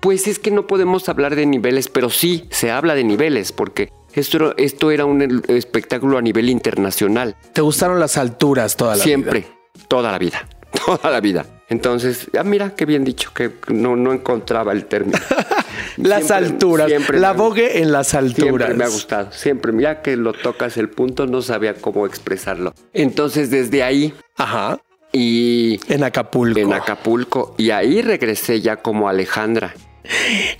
pues 0.00 0.26
es 0.26 0.38
que 0.38 0.50
no 0.50 0.66
podemos 0.66 1.08
hablar 1.08 1.36
de 1.36 1.46
niveles, 1.46 1.88
pero 1.88 2.10
sí 2.10 2.46
se 2.50 2.70
habla 2.70 2.94
de 2.94 3.04
niveles, 3.04 3.52
porque 3.52 3.90
esto, 4.14 4.56
esto 4.56 4.90
era 4.90 5.04
un 5.04 5.42
espectáculo 5.48 6.18
a 6.18 6.22
nivel 6.22 6.48
internacional. 6.50 7.36
¿Te 7.52 7.60
gustaron 7.60 8.00
las 8.00 8.16
alturas 8.16 8.76
toda 8.76 8.96
la 8.96 9.04
Siempre, 9.04 9.40
vida? 9.40 9.48
toda 9.88 10.10
la 10.12 10.18
vida, 10.18 10.48
toda 10.86 11.10
la 11.10 11.20
vida. 11.20 11.44
Entonces, 11.68 12.28
ah, 12.38 12.44
mira 12.44 12.74
qué 12.74 12.86
bien 12.86 13.04
dicho, 13.04 13.32
que 13.34 13.50
no, 13.68 13.94
no 13.96 14.12
encontraba 14.12 14.72
el 14.72 14.86
término. 14.86 15.18
las 15.98 16.26
Siempre- 16.26 16.36
alturas. 16.46 16.86
siempre 16.88 17.20
la 17.20 17.32
me- 17.34 17.38
bogue 17.38 17.80
en 17.82 17.92
las 17.92 18.14
alturas. 18.14 18.42
Siempre 18.42 18.74
me 18.74 18.84
ha 18.84 18.88
gustado, 18.88 19.32
siempre. 19.32 19.72
Ya 19.78 20.00
que 20.00 20.16
lo 20.16 20.32
tocas 20.32 20.76
el 20.78 20.88
punto, 20.88 21.26
no 21.26 21.42
sabía 21.42 21.74
cómo 21.74 22.06
expresarlo. 22.06 22.72
Entonces, 22.94 23.50
desde 23.50 23.82
ahí 23.82 24.14
Ajá. 24.36 24.78
y 25.12 25.78
En 25.92 26.04
Acapulco. 26.04 26.58
en 26.58 26.72
Acapulco, 26.72 27.54
y 27.58 27.70
ahí 27.70 28.00
regresé 28.02 28.60
ya 28.62 28.76
como 28.76 29.08
Alejandra. 29.08 29.74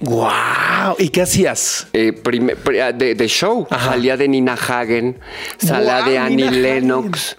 ¡Wow! 0.01 0.97
¿Y 0.99 1.09
qué 1.11 1.23
hacías? 1.23 1.87
Eh, 1.93 2.13
prime- 2.13 2.55
ah, 2.83 2.93
de, 2.93 3.15
de 3.15 3.29
show. 3.29 3.67
Ajá. 3.71 3.93
Salía 3.93 4.17
de 4.17 4.29
Nina 4.29 4.55
Hagen, 4.55 5.19
salía 5.59 5.99
Guau, 6.01 6.11
de 6.11 6.19
Annie 6.19 6.37
Nina 6.37 6.51
Lennox, 6.51 7.37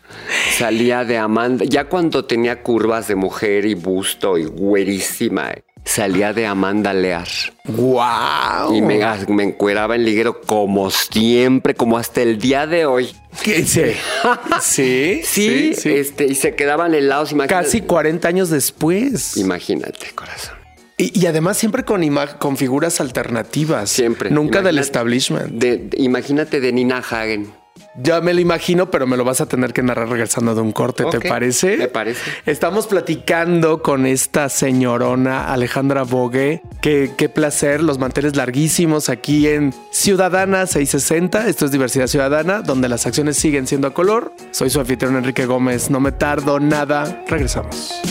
salía 0.58 1.04
de 1.06 1.18
Amanda. 1.18 1.66
Ya 1.68 1.86
cuando 1.86 2.26
tenía 2.26 2.62
curvas 2.62 3.08
de 3.08 3.16
mujer 3.16 3.66
y 3.66 3.76
busto 3.76 4.38
y 4.38 4.46
güerísima, 4.46 5.52
eh, 5.52 5.64
salía 5.86 6.34
de 6.34 6.46
Amanda 6.48 6.94
Lear. 6.94 7.28
¡Wow! 7.66 8.76
Y 8.76 8.82
me, 8.82 9.00
me 9.28 9.44
encueraba 9.44 9.96
en 9.96 10.06
liguero 10.06 10.42
como 10.42 10.90
siempre, 10.92 11.76
como 11.76 11.98
hasta 11.98 12.22
el 12.22 12.40
día 12.40 12.66
de 12.68 12.86
hoy. 12.86 13.10
¿Qué 13.44 13.64
sí? 14.62 15.22
sí, 15.24 15.74
Sí, 15.76 15.90
Este, 15.94 16.26
y 16.26 16.36
se 16.36 16.56
quedaban 16.56 16.94
helados. 16.96 17.32
Imagínate, 17.32 17.66
Casi 17.66 17.82
40 17.82 18.28
años 18.28 18.50
después. 18.50 19.38
Imagínate, 19.38 20.08
corazón. 20.16 20.59
Y, 21.00 21.18
y 21.18 21.26
además 21.28 21.58
siempre 21.58 21.86
con, 21.86 22.58
figuras 22.58 23.00
alternativas. 23.00 23.90
Siempre. 23.90 24.30
Nunca 24.30 24.62
del 24.62 24.78
establishment. 24.80 25.50
De, 25.54 25.78
de- 25.78 25.98
imagínate 26.04 26.60
de 26.60 26.74
Nina 26.74 26.98
Hagen. 26.98 27.54
Ya 28.02 28.20
me 28.20 28.34
lo 28.34 28.42
imagino, 28.42 28.92
pero 28.92 29.08
me 29.08 29.16
lo 29.16 29.24
vas 29.24 29.40
a 29.40 29.46
tener 29.46 29.72
que 29.72 29.82
narrar 29.82 30.10
regresando 30.10 30.54
de 30.54 30.62
un 30.62 30.74
corte, 30.74 31.06
¿te 31.06 31.22
parece? 31.22 31.78
me 31.78 31.88
parece. 31.88 32.20
Estamos 32.46 32.88
platicando 32.88 33.82
con 33.82 34.06
esta 34.06 34.50
señorona 34.50 35.52
Alejandra 35.52 36.04
Bogue. 36.04 36.62
Qué, 36.82 37.12
qué 37.18 37.30
placer, 37.30 37.82
los 37.82 37.98
manteles 37.98 38.36
larguísimos 38.36 39.08
aquí 39.10 39.48
en 39.48 39.74
Ciudadana 39.92 40.66
660. 40.66 41.48
Esto 41.48 41.66
es 41.66 41.72
Diversidad 41.72 42.08
Ciudadana, 42.08 42.62
donde 42.62 42.90
las 42.90 43.06
acciones 43.06 43.38
siguen 43.38 43.68
siendo 43.68 43.88
a 43.88 43.94
color. 43.94 44.34
Soy 44.52 44.70
su 44.70 44.80
anfitrión 44.82 45.16
Enrique 45.16 45.46
Gómez. 45.46 45.90
No 45.90 46.02
me 46.02 46.12
tardo 46.12 46.60
nada. 46.60 47.24
Regresamos. 47.28 48.02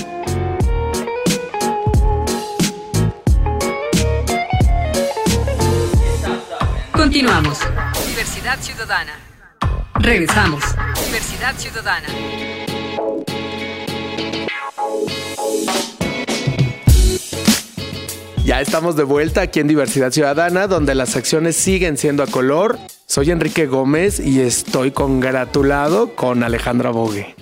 Continuamos. 7.09 7.59
Diversidad 8.07 8.59
Ciudadana. 8.61 9.15
Regresamos. 9.95 10.63
Diversidad 11.07 11.55
Ciudadana. 11.57 12.07
Ya 18.45 18.61
estamos 18.61 18.95
de 18.95 19.05
vuelta 19.05 19.41
aquí 19.41 19.61
en 19.61 19.69
Diversidad 19.69 20.13
Ciudadana, 20.13 20.67
donde 20.67 20.95
las 20.95 21.17
acciones 21.17 21.57
siguen 21.57 21.97
siendo 21.97 22.23
a 22.23 22.27
color. 22.27 22.79
Soy 23.07 23.31
Enrique 23.31 23.65
Gómez 23.67 24.21
y 24.21 24.43
estoy 24.43 24.91
congratulado 24.91 26.15
con 26.15 26.43
Alejandra 26.43 26.91
Bogue. 26.91 27.35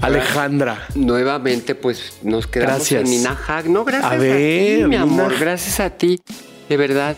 Alejandra. 0.00 0.86
Nuevamente, 0.94 1.74
pues 1.74 2.18
nos 2.22 2.46
quedamos 2.46 2.76
Gracias. 2.76 3.02
en 3.02 3.10
Nina 3.10 3.36
Hagen. 3.48 3.72
No, 3.72 3.84
gracias 3.84 4.12
A 4.12 4.14
a, 4.14 4.18
ver, 4.18 4.78
ti, 4.82 4.84
mi 4.86 4.94
amor. 4.94 5.34
Gracias 5.36 5.80
a 5.80 5.90
ti. 5.90 6.20
De 6.68 6.76
verdad, 6.76 7.16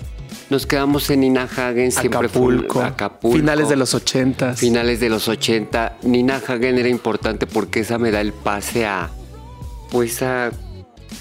nos 0.53 0.67
quedamos 0.67 1.11
en 1.11 1.21
Nina 1.21 1.43
Hagen. 1.45 1.91
Siempre 1.91 2.29
fue 2.29 2.43
un- 2.43 2.55
Acapulco, 2.55 2.83
Acapulco. 2.83 3.37
Finales 3.37 3.69
de 3.69 3.77
los 3.77 3.95
ochentas. 3.95 4.61
Finales 4.61 5.01
de 5.01 5.09
los 5.09 5.27
80. 5.27 5.97
Nina 6.03 6.37
Hagen 6.37 6.79
era 6.79 6.89
importante 6.89 7.47
porque 7.49 7.81
esa 7.81 7.99
me 7.99 8.13
da 8.13 8.21
el 8.21 8.33
pase 8.33 8.87
a. 8.87 9.11
Pues 9.91 10.23
a. 10.23 10.53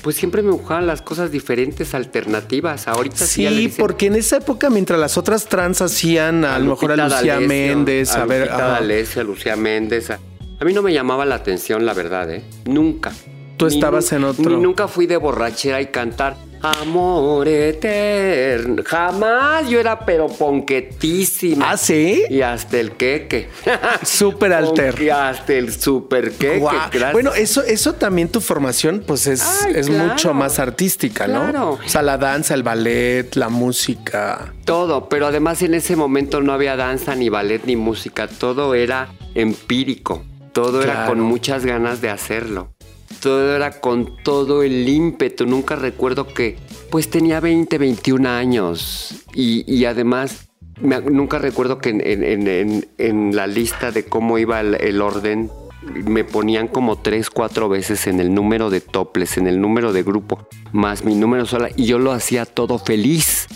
Pues 0.04 0.16
siempre 0.16 0.42
me 0.42 0.52
gustaban 0.52 0.88
las 0.88 1.02
cosas 1.02 1.32
diferentes, 1.32 1.94
alternativas. 1.94 2.88
Ahorita 2.88 3.26
sí. 3.26 3.44
ya 3.44 3.50
le 3.52 3.58
Sí, 3.58 3.62
dicen- 3.68 3.78
porque 3.86 4.06
en 4.08 4.16
esa 4.16 4.38
época, 4.38 4.70
mientras 4.70 5.00
las 5.00 5.18
otras 5.18 5.46
trans 5.48 5.82
hacían 5.82 6.46
a, 6.46 6.58
lo 6.60 6.72
mejor 6.72 6.92
a 6.94 6.96
Lucía 6.96 7.34
D'Alessio, 7.34 7.48
Méndez, 7.48 8.16
a, 8.16 8.26
ver. 8.26 8.50
Ajá. 8.50 8.58
D'Alessio, 8.68 9.22
a 9.22 9.26
Lucía 9.26 9.56
Méndez. 9.56 10.10
A, 10.12 10.20
a 10.60 10.66
mí 10.66 10.74
no 10.74 10.82
me 10.82 10.94
llamaba 10.94 11.26
la 11.26 11.36
atención, 11.36 11.86
la 11.86 11.94
verdad, 11.94 12.32
¿eh? 12.32 12.44
Nunca. 12.66 13.12
Tú 13.58 13.68
Ni 13.68 13.76
estabas 13.76 14.12
nu- 14.12 14.18
en 14.18 14.24
otro. 14.24 14.50
Ni 14.50 14.62
nunca 14.62 14.88
fui 14.88 15.06
de 15.08 15.18
borrachera 15.18 15.82
y 15.82 15.88
cantar 15.88 16.36
Amor 16.62 17.48
eterno. 17.48 18.84
Jamás. 18.86 19.68
Yo 19.70 19.80
era 19.80 20.00
pero 20.06 20.27
ponquetísima. 20.27 21.72
Ah, 21.72 21.77
sí. 21.77 22.24
Y 22.30 22.41
hasta 22.41 22.80
el 22.80 22.91
queque. 22.94 23.50
Súper 24.03 24.53
alter. 24.53 24.96
Ponque- 24.96 25.12
Hasta 25.12 25.53
el 25.53 25.72
super 25.74 26.32
queque. 26.32 26.60
Gracias. 26.91 27.13
Bueno, 27.13 27.34
eso, 27.34 27.63
eso 27.63 27.94
también 27.94 28.30
tu 28.30 28.41
formación, 28.41 29.03
pues 29.06 29.27
es, 29.27 29.41
Ay, 29.65 29.74
es 29.75 29.88
claro. 29.88 30.10
mucho 30.10 30.34
más 30.34 30.60
artística, 30.60 31.27
¿no? 31.27 31.41
Claro. 31.51 31.80
O 31.86 31.89
sea, 31.89 32.01
la 32.01 32.18
danza, 32.18 32.53
el 32.53 32.63
ballet, 32.63 33.34
la 33.36 33.50
música. 33.50 34.53
Todo, 34.65 35.10
pero 35.10 35.27
además 35.27 35.62
en 35.62 35.74
ese 35.74 35.96
momento 35.96 36.41
no 36.41 36.53
había 36.53 36.75
danza, 36.75 37.15
ni 37.15 37.30
ballet, 37.30 37.62
ni 37.65 37.75
música. 37.75 38.27
Todo 38.27 38.75
era 38.75 39.10
empírico. 39.36 40.24
Todo 40.53 40.84
era 40.84 41.06
con 41.06 41.22
muchas 41.22 41.65
ganas 41.65 42.01
de 42.01 42.10
hacerlo. 42.10 42.74
Todo 43.22 43.56
era 43.56 43.80
con 43.80 44.18
todo 44.24 44.63
el 44.63 44.88
ímpetu. 44.90 45.46
Nunca 45.46 45.75
recuerdo 45.75 46.28
que, 46.28 46.58
pues 46.90 47.10
tenía 47.10 47.40
20, 47.40 47.78
21 47.78 48.28
años. 48.30 49.24
Y, 49.34 49.63
y 49.72 49.86
además, 49.86 50.50
nunca 50.82 51.38
recuerdo 51.38 51.78
que 51.78 51.90
en, 51.90 52.01
en- 52.06 52.48
en- 52.48 52.88
en- 52.98 53.36
la 53.36 53.48
lista 53.48 53.92
de 53.92 54.06
cómo 54.06 54.38
iba 54.40 54.60
el, 54.60 54.75
el 54.75 55.01
orden, 55.01 55.51
me 55.84 56.24
ponían 56.24 56.68
como 56.68 56.98
tres, 57.00 57.30
cuatro 57.30 57.70
veces 57.70 58.08
en 58.08 58.20
el 58.20 58.34
número 58.34 58.70
de 58.70 58.82
toples, 58.82 59.38
en 59.38 59.48
el 59.48 59.62
número 59.62 59.94
de 59.94 60.04
grupo, 60.04 60.48
más 60.72 61.04
mi 61.06 61.16
número 61.16 61.46
sola. 61.46 61.70
Y 61.75 61.86
yo 61.86 62.00
lo 62.00 62.12
hacía 62.12 62.46
todo 62.46 62.78
feliz 62.80 63.48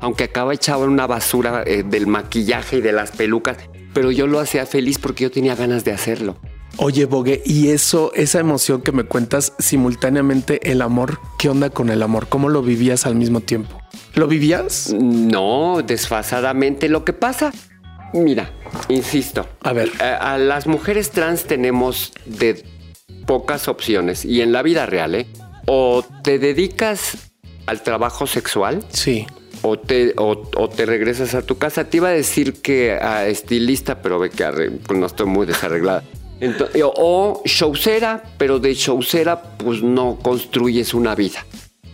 aunque 0.00 0.24
acaba 0.24 0.52
echado 0.52 0.84
en 0.84 0.90
una 0.90 1.06
basura 1.06 1.62
eh, 1.64 1.82
del 1.82 2.06
maquillaje 2.06 2.76
y 2.76 2.80
de 2.82 2.92
las 2.92 3.10
pelucas, 3.12 3.56
pero 3.94 4.10
yo 4.10 4.26
lo 4.26 4.38
hacía 4.38 4.66
feliz 4.66 4.98
porque 4.98 5.22
yo 5.24 5.30
tenía 5.30 5.54
ganas 5.54 5.82
de 5.82 5.92
hacerlo. 5.92 6.36
Oye, 6.76 7.04
Bogue, 7.04 7.40
y 7.44 7.68
eso, 7.68 8.12
esa 8.14 8.40
emoción 8.40 8.82
que 8.82 8.90
me 8.92 9.04
cuentas 9.04 9.52
simultáneamente, 9.58 10.70
el 10.72 10.82
amor, 10.82 11.20
¿qué 11.38 11.48
onda 11.48 11.70
con 11.70 11.88
el 11.88 12.02
amor? 12.02 12.26
¿Cómo 12.28 12.48
lo 12.48 12.62
vivías 12.62 13.06
al 13.06 13.14
mismo 13.14 13.40
tiempo? 13.40 13.78
¿Lo 14.14 14.26
vivías? 14.26 14.92
No, 14.92 15.82
desfasadamente. 15.86 16.88
Lo 16.88 17.04
que 17.04 17.12
pasa, 17.12 17.52
mira, 18.12 18.50
insisto, 18.88 19.46
A 19.62 19.72
ver. 19.72 19.90
a, 20.00 20.34
a 20.34 20.38
las 20.38 20.66
mujeres 20.66 21.10
trans 21.10 21.44
tenemos 21.44 22.12
de 22.26 22.64
pocas 23.26 23.68
opciones 23.68 24.24
y 24.24 24.40
en 24.40 24.52
la 24.52 24.62
vida 24.62 24.84
real, 24.86 25.14
¿eh? 25.14 25.26
O 25.66 26.04
te 26.22 26.38
dedicas 26.38 27.30
al 27.66 27.82
trabajo 27.82 28.26
sexual 28.26 28.84
Sí. 28.90 29.26
o 29.62 29.78
te, 29.78 30.12
o, 30.18 30.42
o 30.56 30.68
te 30.68 30.84
regresas 30.86 31.34
a 31.34 31.42
tu 31.42 31.56
casa. 31.56 31.84
Te 31.88 31.96
iba 31.98 32.08
a 32.08 32.12
decir 32.12 32.60
que 32.60 32.92
a 32.92 33.26
estilista, 33.26 34.02
pero 34.02 34.18
ve 34.18 34.28
que 34.30 34.44
no 34.92 35.06
estoy 35.06 35.26
muy 35.26 35.46
desarreglada. 35.46 36.02
Ento- 36.40 36.68
o, 36.82 36.92
o 36.96 37.42
showcera, 37.44 38.22
pero 38.38 38.58
de 38.58 38.74
showcera 38.74 39.40
pues 39.58 39.82
no 39.82 40.18
construyes 40.20 40.94
una 40.94 41.14
vida. 41.14 41.44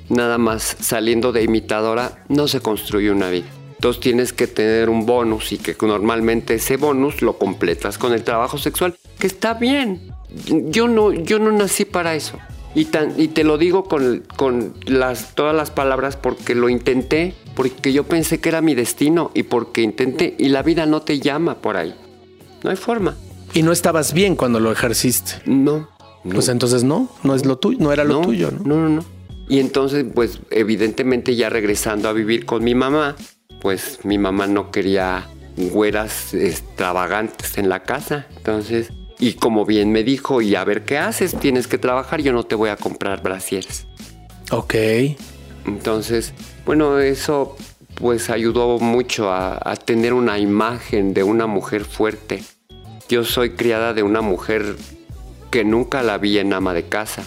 Nada 0.09 0.39
más 0.39 0.77
saliendo 0.81 1.33
de 1.33 1.45
imitadora 1.45 2.25
no 2.29 2.49
se 2.49 2.61
construye 2.61 3.11
una 3.11 3.31
vida. 3.31 3.47
Entonces 3.75 4.01
tienes 4.01 4.33
que 4.33 4.47
tener 4.47 4.91
un 4.91 5.07
bonus 5.07 5.53
y 5.53 5.59
que 5.59 5.75
normalmente 5.81 6.55
ese 6.55 6.77
bonus 6.77 7.23
lo 7.23 7.39
completas 7.39 7.97
con 7.97 8.13
el 8.13 8.25
trabajo 8.25 8.59
sexual, 8.59 8.95
que 9.19 9.27
está 9.27 9.55
bien. 9.55 10.13
Yo 10.49 10.87
no, 10.87 11.13
yo 11.13 11.39
no 11.39 11.51
nací 11.51 11.85
para 11.85 12.15
eso. 12.15 12.39
Y, 12.75 12.89
y 13.17 13.29
te 13.29 13.43
lo 13.43 13.57
digo 13.57 13.85
con, 13.85 14.23
con 14.37 14.75
las, 14.87 15.35
todas 15.35 15.55
las 15.55 15.71
palabras 15.71 16.17
porque 16.17 16.55
lo 16.55 16.69
intenté, 16.69 17.35
porque 17.55 17.93
yo 17.93 18.05
pensé 18.05 18.39
que 18.39 18.49
era 18.51 18.61
mi 18.61 18.75
destino 18.75 19.31
y 19.35 19.45
porque 19.45 19.83
intenté 19.83 20.35
y 20.39 20.51
la 20.51 20.63
vida 20.63 20.87
no 20.87 21.03
te 21.03 21.19
llama 21.19 21.57
por 21.57 21.77
ahí. 21.77 21.95
No 22.63 22.71
hay 22.71 22.77
forma. 22.77 23.17
Y 23.53 23.63
no 23.63 23.73
estabas 23.73 24.13
bien 24.13 24.37
cuando 24.37 24.61
lo 24.61 24.71
ejerciste. 24.71 25.33
No. 25.47 25.89
no. 26.25 26.35
Pues 26.35 26.49
entonces 26.49 26.85
no, 26.85 27.09
no 27.23 27.35
es 27.35 27.45
lo 27.45 27.59
tuyo, 27.59 27.79
no 27.81 27.93
era 27.93 28.05
lo 28.05 28.21
tuyo, 28.21 28.51
¿no? 28.51 28.61
No, 28.65 28.77
no, 28.77 28.89
no. 28.89 29.05
Y 29.49 29.59
entonces, 29.59 30.07
pues, 30.15 30.39
evidentemente 30.51 31.35
ya 31.35 31.51
regresando 31.51 32.09
a 32.09 32.13
vivir 32.13 32.47
con 32.47 32.63
mi 32.63 32.77
mamá, 32.77 33.17
pues 33.61 33.99
mi 34.05 34.17
mamá 34.17 34.47
no 34.47 34.71
quería 34.71 35.27
güeras 35.57 36.35
extravagantes 36.35 37.59
en 37.59 37.69
la 37.69 37.83
casa. 37.83 38.27
Entonces, 38.37 38.93
y 39.19 39.33
como 39.35 39.67
bien 39.67 39.91
me 39.91 40.05
dijo, 40.05 40.41
y 40.41 40.55
a 40.55 40.63
ver 40.65 40.85
qué 40.85 40.99
haces, 40.99 41.35
tienes 41.35 41.67
que 41.67 41.79
trabajar, 41.79 42.23
yo 42.23 42.33
no 42.33 42.45
te 42.45 42.55
voy 42.55 42.71
a 42.71 42.77
comprar 42.77 43.23
brasieres. 43.23 43.87
Ok. 44.53 44.75
Entonces, 45.67 46.33
bueno, 46.65 47.01
eso 47.01 47.57
pues 47.97 48.31
ayudó 48.31 48.79
mucho 48.79 49.31
a, 49.31 49.61
a 49.63 49.77
tener 49.77 50.15
una 50.15 50.39
imagen 50.39 51.13
de 51.13 51.23
una 51.23 51.47
mujer 51.47 51.85
fuerte. 51.85 52.43
Yo 53.11 53.25
soy 53.25 53.51
criada 53.51 53.93
de 53.93 54.05
una 54.05 54.21
mujer 54.21 54.77
que 55.51 55.65
nunca 55.65 56.05
la 56.05 56.17
vi 56.17 56.39
en 56.39 56.53
ama 56.53 56.73
de 56.73 56.85
casa. 56.85 57.25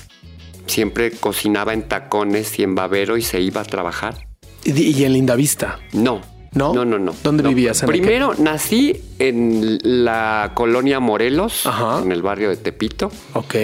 Siempre 0.65 1.11
cocinaba 1.11 1.73
en 1.73 1.83
tacones 1.89 2.57
y 2.57 2.63
en 2.63 2.73
babero 2.73 3.17
y 3.17 3.21
se 3.21 3.41
iba 3.41 3.59
a 3.59 3.65
trabajar. 3.65 4.25
Y, 4.63 5.03
en 5.03 5.11
Lindavista. 5.11 5.79
No. 5.91 6.21
¿No? 6.53 6.73
No, 6.73 6.85
no, 6.85 6.99
no. 6.99 7.13
¿Dónde 7.21 7.43
No. 7.43 7.49
vivías? 7.49 7.83
¿En 7.83 7.87
Primero 7.89 8.33
nací 8.37 9.01
en 9.19 9.77
la 9.83 10.53
colonia 10.55 11.01
Morelos, 11.01 11.65
Ajá. 11.65 11.99
en 12.01 12.13
el 12.13 12.21
barrio 12.21 12.47
de 12.49 12.55
Tepito. 12.55 13.11
Ok. 13.33 13.55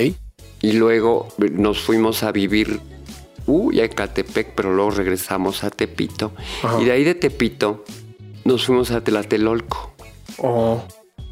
Y 0.62 0.74
luego 0.74 1.30
nos 1.38 1.80
fuimos 1.80 2.24
a 2.24 2.34
vivir 2.34 2.82
uy, 3.46 3.80
a 3.80 3.86
Ecatepec, 3.86 4.56
pero 4.56 4.74
luego 4.74 4.92
regresamos 4.92 5.64
a 5.64 5.70
Tepito. 5.70 6.34
Ajá. 6.64 6.82
Y 6.82 6.86
de 6.86 6.92
ahí 6.92 7.06
de 7.06 7.16
Tepito 7.16 7.86
nos 8.44 8.66
fuimos 8.66 8.92
a 8.92 9.02
Tlatelolco. 9.02 9.94
Oh. 10.38 10.84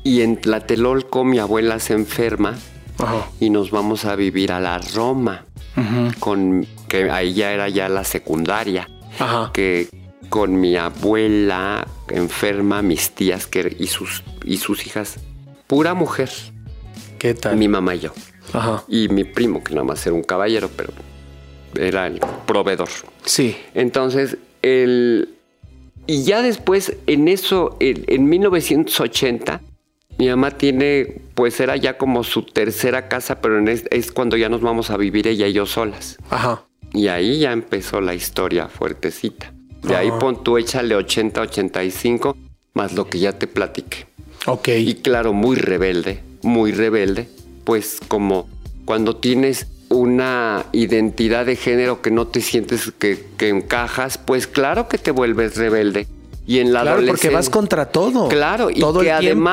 Y 0.07 0.21
en 0.21 0.37
Tlatelolco 0.37 1.25
mi 1.25 1.37
abuela 1.37 1.79
se 1.79 1.91
enferma 1.91 2.57
Ajá. 2.97 3.27
y 3.41 3.49
nos 3.49 3.71
vamos 3.71 4.05
a 4.05 4.15
vivir 4.15 4.53
a 4.53 4.61
la 4.61 4.77
Roma. 4.77 5.43
Ujú. 5.75 6.17
Con, 6.19 6.65
que 6.87 7.11
ahí 7.11 7.33
ya 7.33 7.51
era 7.51 7.67
ya 7.67 7.89
la 7.89 8.05
secundaria. 8.05 8.87
Ajá. 9.19 9.51
Que 9.53 9.89
con 10.29 10.61
mi 10.61 10.77
abuela 10.77 11.85
enferma, 12.07 12.81
mis 12.81 13.11
tías 13.11 13.47
que, 13.47 13.75
y, 13.77 13.87
sus, 13.87 14.23
y 14.45 14.59
sus 14.59 14.87
hijas. 14.87 15.19
Pura 15.67 15.93
mujer. 15.93 16.29
¿Qué 17.19 17.33
tal? 17.33 17.57
Mi 17.57 17.67
mamá 17.67 17.95
y 17.95 17.99
yo. 17.99 18.13
Ajá. 18.53 18.85
Y 18.87 19.09
mi 19.09 19.25
primo, 19.25 19.61
que 19.61 19.73
nada 19.73 19.83
más 19.83 20.07
era 20.07 20.15
un 20.15 20.23
caballero, 20.23 20.69
pero 20.73 20.93
era 21.77 22.07
el 22.07 22.21
proveedor. 22.45 22.87
Sí. 23.25 23.57
Entonces, 23.73 24.37
el... 24.61 25.35
Y 26.05 26.23
ya 26.23 26.41
después, 26.41 26.95
en 27.07 27.27
eso, 27.27 27.75
en, 27.81 28.05
en 28.07 28.29
1980, 28.29 29.63
mi 30.17 30.27
mamá 30.29 30.51
tiene, 30.51 31.21
pues 31.35 31.59
era 31.59 31.75
ya 31.75 31.97
como 31.97 32.23
su 32.23 32.43
tercera 32.43 33.07
casa, 33.07 33.39
pero 33.41 33.59
en 33.59 33.67
es, 33.67 33.85
es 33.91 34.11
cuando 34.11 34.37
ya 34.37 34.49
nos 34.49 34.61
vamos 34.61 34.89
a 34.89 34.97
vivir 34.97 35.27
ella 35.27 35.47
y 35.47 35.53
yo 35.53 35.65
solas. 35.65 36.17
Ajá. 36.29 36.63
Y 36.93 37.07
ahí 37.07 37.39
ya 37.39 37.51
empezó 37.51 38.01
la 38.01 38.15
historia 38.15 38.67
fuertecita. 38.67 39.53
De 39.83 39.95
ahí 39.95 40.07
Ajá. 40.09 40.19
pon 40.19 40.43
tú, 40.43 40.57
échale 40.57 40.95
80, 40.95 41.41
85, 41.41 42.37
más 42.73 42.93
lo 42.93 43.07
que 43.07 43.19
ya 43.19 43.33
te 43.33 43.47
platiqué. 43.47 44.07
Ok. 44.47 44.69
Y 44.69 44.95
claro, 44.95 45.33
muy 45.33 45.55
rebelde, 45.55 46.23
muy 46.41 46.71
rebelde, 46.71 47.27
pues 47.63 47.99
como 48.07 48.47
cuando 48.85 49.17
tienes 49.17 49.67
una 49.89 50.65
identidad 50.71 51.45
de 51.45 51.55
género 51.55 52.01
que 52.01 52.11
no 52.11 52.27
te 52.27 52.41
sientes 52.41 52.91
que, 52.97 53.25
que 53.37 53.49
encajas, 53.49 54.17
pues 54.17 54.47
claro 54.47 54.87
que 54.87 54.97
te 54.97 55.11
vuelves 55.11 55.57
rebelde. 55.57 56.07
Y 56.47 56.59
en 56.59 56.71
la 56.71 56.81
claro, 56.81 57.03
porque 57.05 57.29
vas 57.29 57.49
contra 57.49 57.87
todo. 57.89 58.29
Claro, 58.29 58.69
y 58.69 58.79
todo 58.79 59.01
que 59.01 59.09
el 59.09 59.19
tiempo. 59.19 59.51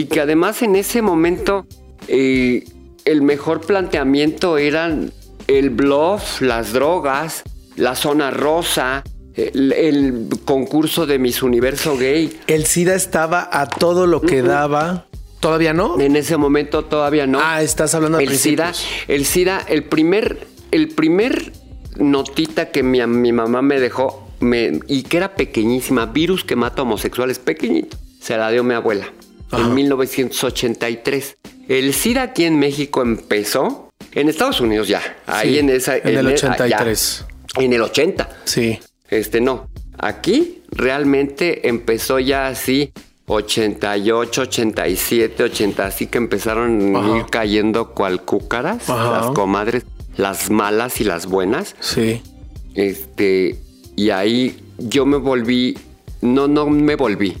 Y 0.00 0.06
que 0.06 0.20
además 0.20 0.62
en 0.62 0.76
ese 0.76 1.02
momento 1.02 1.66
eh, 2.08 2.64
el 3.04 3.20
mejor 3.22 3.60
planteamiento 3.60 4.56
eran 4.56 5.12
el 5.46 5.68
bluff, 5.68 6.40
las 6.40 6.72
drogas, 6.72 7.42
la 7.76 7.94
zona 7.94 8.30
rosa, 8.30 9.02
el, 9.34 9.72
el 9.72 10.28
concurso 10.46 11.04
de 11.06 11.18
Miss 11.18 11.42
Universo 11.42 11.98
Gay. 11.98 12.40
El 12.46 12.64
SIDA 12.64 12.94
estaba 12.94 13.48
a 13.52 13.66
todo 13.68 14.06
lo 14.06 14.22
que 14.22 14.40
daba. 14.42 15.06
¿Todavía 15.38 15.74
no? 15.74 16.00
En 16.00 16.16
ese 16.16 16.36
momento 16.38 16.84
todavía 16.86 17.26
no. 17.26 17.38
Ah, 17.42 17.62
estás 17.62 17.94
hablando 17.94 18.16
de 18.18 18.24
el 18.24 18.36
SIDA, 18.38 18.72
el 19.08 19.26
SIDA, 19.26 19.60
el 19.68 19.84
primer, 19.84 20.46
el 20.70 20.88
primer 20.88 21.52
notita 21.96 22.70
que 22.70 22.82
mi, 22.82 23.04
mi 23.06 23.32
mamá 23.32 23.60
me 23.60 23.80
dejó, 23.80 24.28
me- 24.40 24.80
y 24.86 25.02
que 25.02 25.16
era 25.18 25.34
pequeñísima, 25.34 26.06
virus 26.06 26.44
que 26.44 26.56
mata 26.56 26.82
homosexuales, 26.82 27.38
pequeñito, 27.38 27.98
se 28.20 28.36
la 28.38 28.50
dio 28.50 28.64
mi 28.64 28.72
abuela 28.74 29.12
Ajá. 29.50 29.62
en 29.66 29.74
1983. 29.74 31.36
El 31.68 31.92
SIDA 31.94 32.22
aquí 32.22 32.44
en 32.44 32.58
México 32.58 33.02
empezó, 33.02 33.90
en 34.12 34.28
Estados 34.28 34.60
Unidos 34.60 34.88
ya, 34.88 35.00
ahí 35.26 35.50
Sí, 35.54 35.58
en 35.58 35.70
esa... 35.70 35.96
en 35.96 36.18
el 36.18 36.26
e- 36.28 36.34
83. 36.34 37.24
ya, 37.56 37.62
en 37.64 37.72
el 37.72 37.82
80. 37.82 38.28
Sí. 38.44 38.78
Este 39.08 39.40
no. 39.40 39.68
Aquí 39.98 40.62
realmente 40.70 41.68
empezó 41.68 42.18
ya 42.18 42.48
así 42.48 42.92
88, 43.26 44.42
87, 44.42 45.42
80, 45.44 45.86
así 45.86 46.06
que 46.06 46.18
empezaron 46.18 46.96
Ajá. 46.96 47.14
a 47.14 47.16
ir 47.18 47.24
cayendo 47.30 47.90
cual 47.94 48.22
cúcaras, 48.24 48.88
Ajá. 48.90 49.10
las 49.20 49.26
comadres, 49.32 49.84
las 50.16 50.50
malas 50.50 51.00
y 51.00 51.04
las 51.04 51.26
buenas. 51.26 51.76
Sí. 51.80 52.22
Este, 52.74 53.56
y 53.96 54.10
ahí 54.10 54.58
yo 54.78 55.06
me 55.06 55.16
volví, 55.18 55.76
no, 56.22 56.48
no 56.48 56.66
me 56.68 56.96
volví. 56.96 57.36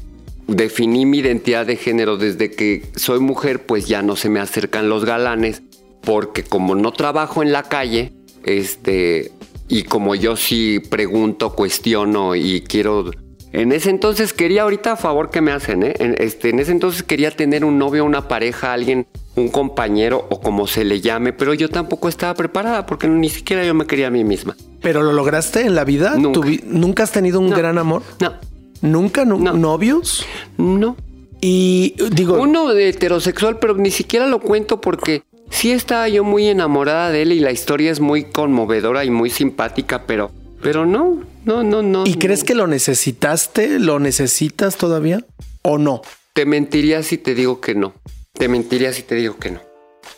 Definí 0.54 1.06
mi 1.06 1.18
identidad 1.18 1.64
de 1.64 1.76
género 1.76 2.16
desde 2.16 2.50
que 2.50 2.82
soy 2.96 3.20
mujer, 3.20 3.64
pues 3.66 3.86
ya 3.86 4.02
no 4.02 4.16
se 4.16 4.28
me 4.28 4.40
acercan 4.40 4.88
los 4.88 5.04
galanes, 5.04 5.62
porque 6.02 6.42
como 6.42 6.74
no 6.74 6.92
trabajo 6.92 7.42
en 7.42 7.52
la 7.52 7.62
calle, 7.62 8.12
este, 8.44 9.30
y 9.68 9.84
como 9.84 10.16
yo 10.16 10.36
sí 10.36 10.80
pregunto, 10.90 11.54
cuestiono 11.54 12.34
y 12.34 12.62
quiero. 12.62 13.12
En 13.52 13.70
ese 13.72 13.90
entonces 13.90 14.32
quería, 14.32 14.62
ahorita 14.62 14.92
a 14.92 14.96
favor 14.96 15.30
que 15.30 15.40
me 15.40 15.52
hacen, 15.52 15.84
¿eh? 15.84 15.94
En, 16.00 16.16
este, 16.18 16.50
en 16.50 16.58
ese 16.58 16.72
entonces 16.72 17.02
quería 17.04 17.30
tener 17.30 17.64
un 17.64 17.78
novio, 17.78 18.04
una 18.04 18.26
pareja, 18.26 18.72
alguien, 18.72 19.06
un 19.36 19.48
compañero 19.48 20.26
o 20.30 20.40
como 20.40 20.66
se 20.66 20.84
le 20.84 21.00
llame, 21.00 21.32
pero 21.32 21.54
yo 21.54 21.68
tampoco 21.68 22.08
estaba 22.08 22.34
preparada 22.34 22.86
porque 22.86 23.06
ni 23.08 23.28
siquiera 23.28 23.64
yo 23.64 23.72
me 23.74 23.86
quería 23.86 24.08
a 24.08 24.10
mí 24.10 24.24
misma. 24.24 24.56
¿Pero 24.82 25.02
lo 25.02 25.12
lograste 25.12 25.60
en 25.62 25.74
la 25.76 25.84
vida? 25.84 26.14
Nunca. 26.16 26.40
¿Tu 26.40 26.42
vi- 26.46 26.60
¿Nunca 26.64 27.02
has 27.04 27.12
tenido 27.12 27.38
un 27.38 27.50
No. 27.50 27.56
gran 27.56 27.76
amor? 27.78 28.02
No, 28.20 28.34
¿Nunca? 28.82 29.24
nu- 29.24 29.38
No. 29.38 29.52
¿Novios? 29.54 30.24
no. 30.56 30.96
Y 31.42 31.94
digo, 32.12 32.38
Uno 32.40 32.68
de 32.74 32.90
heterosexual, 32.90 33.58
pero 33.58 33.74
ni 33.74 33.90
siquiera 33.90 34.26
lo 34.26 34.40
cuento 34.40 34.80
porque 34.82 35.22
sí 35.48 35.72
estaba 35.72 36.06
yo 36.08 36.22
muy 36.22 36.46
enamorada 36.48 37.10
de 37.10 37.22
él 37.22 37.32
y 37.32 37.40
la 37.40 37.50
historia 37.50 37.90
es 37.90 37.98
muy 38.00 38.24
conmovedora 38.24 39.06
y 39.06 39.10
muy 39.10 39.30
simpática, 39.30 40.04
pero, 40.06 40.30
pero 40.60 40.84
no, 40.84 41.22
no, 41.46 41.62
no, 41.62 41.82
no. 41.82 42.04
¿y 42.06 42.16
crees 42.16 42.44
que 42.44 42.54
lo 42.54 42.66
necesitaste? 42.66 43.78
¿Lo 43.78 43.98
necesitas 44.00 44.76
todavía? 44.76 45.24
¿O 45.62 45.78
no? 45.78 46.02
Te 46.34 46.44
mentiría 46.44 47.02
si 47.02 47.16
te 47.16 47.34
digo 47.34 47.60
que 47.62 47.74
no. 47.74 47.94
Te 48.34 48.48
mentiría 48.48 48.92
si 48.92 49.02
te 49.02 49.14
digo 49.14 49.38
que 49.38 49.50
no. 49.52 49.60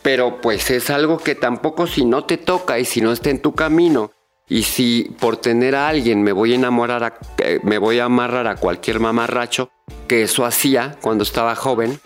Pero 0.02 0.40
pues 0.40 0.70
es 0.72 0.90
algo 0.90 1.18
que 1.18 1.36
tampoco 1.36 1.86
si 1.86 2.04
no 2.04 2.24
te 2.24 2.36
toca 2.36 2.80
y 2.80 2.84
si 2.84 3.00
no 3.00 3.12
está 3.12 3.30
en 3.30 3.40
tu 3.40 3.52
camino 3.54 4.10
y 4.58 4.62
si 4.64 5.10
por 5.20 5.36
tener 5.36 5.74
a 5.74 5.88
alguien 5.88 6.22
me 6.22 6.32
voy 6.32 6.52
a 6.52 6.56
enamorar, 6.56 7.04
a- 7.04 7.14
eh, 7.38 7.60
me 7.62 7.78
voy 7.78 7.98
a 7.98 8.04
amarrar 8.06 8.46
a 8.46 8.56
cualquier 8.56 9.00
mamarracho, 9.00 9.70
que 10.08 10.22
eso 10.22 10.44
hacía 10.44 10.96
cuando 11.00 11.22
estaba 11.24 11.54
joven, 11.54 11.98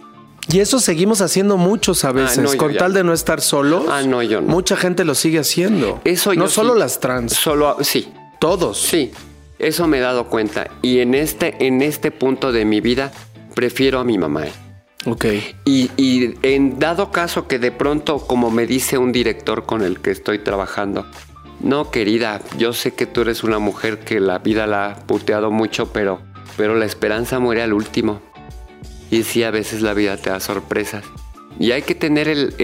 Y 0.48 0.60
eso 0.60 0.78
seguimos 0.78 1.22
haciendo 1.22 1.56
muchos 1.56 2.04
a 2.04 2.12
veces, 2.12 2.38
Ah, 2.38 2.42
no, 2.42 2.52
yo 2.52 2.58
con 2.58 2.76
tal 2.76 2.92
no. 2.92 2.98
de 2.98 3.02
no 3.04 3.12
estar 3.12 3.40
solos. 3.40 3.86
Ah, 3.90 4.02
no, 4.02 4.22
yo 4.22 4.40
no. 4.40 4.46
Mucha 4.46 4.76
gente 4.76 5.04
lo 5.04 5.16
sigue 5.16 5.40
haciendo. 5.40 6.00
eso 6.04 6.32
yo 6.34 6.38
no 6.42 6.48
solo 6.48 6.74
sí- 6.74 6.78
las 6.78 7.00
trans, 7.00 7.32
Solo, 7.32 7.78
sí, 7.80 8.12
todos. 8.38 8.78
Sí, 8.80 9.10
eso 9.58 9.88
me 9.88 9.98
he 9.98 10.00
dado 10.00 10.28
cuenta. 10.28 10.68
Y 10.82 11.00
en 11.00 11.16
este, 11.16 11.66
en 11.66 11.82
este 11.82 12.12
punto 12.12 12.52
de 12.52 12.64
mi 12.64 12.80
vida, 12.80 13.10
prefiero 13.56 13.98
a 13.98 14.04
mi 14.04 14.18
mamá. 14.18 14.44
Ok. 15.04 15.24
Y, 15.64 15.90
y 15.96 16.34
en 16.42 16.78
dado 16.78 17.10
caso 17.10 17.48
que 17.48 17.58
de 17.58 17.72
pronto, 17.72 18.18
como 18.18 18.48
me 18.52 18.66
dice 18.66 18.98
un 18.98 19.10
director 19.10 19.66
con 19.66 19.82
el 19.82 19.98
que 20.00 20.12
estoy 20.12 20.38
trabajando, 20.38 21.06
no, 21.60 21.90
querida, 21.90 22.40
yo 22.58 22.72
sé 22.72 22.94
que 22.94 23.06
tú 23.06 23.22
eres 23.22 23.42
una 23.44 23.58
mujer 23.58 24.00
que 24.00 24.20
la 24.20 24.38
vida 24.38 24.66
la 24.66 24.86
ha 24.86 24.96
puteado 25.06 25.50
mucho, 25.50 25.92
pero, 25.92 26.20
pero 26.56 26.74
la 26.74 26.84
esperanza 26.84 27.38
muere 27.38 27.62
al 27.62 27.72
último. 27.72 28.20
Y 29.10 29.22
sí, 29.22 29.42
a 29.42 29.50
veces 29.50 29.82
la 29.82 29.94
vida 29.94 30.16
te 30.16 30.30
da 30.30 30.40
sorpresas. 30.40 31.04
Y 31.58 31.72
hay 31.72 31.82
que 31.82 31.94
tener 31.94 32.28
el, 32.28 32.54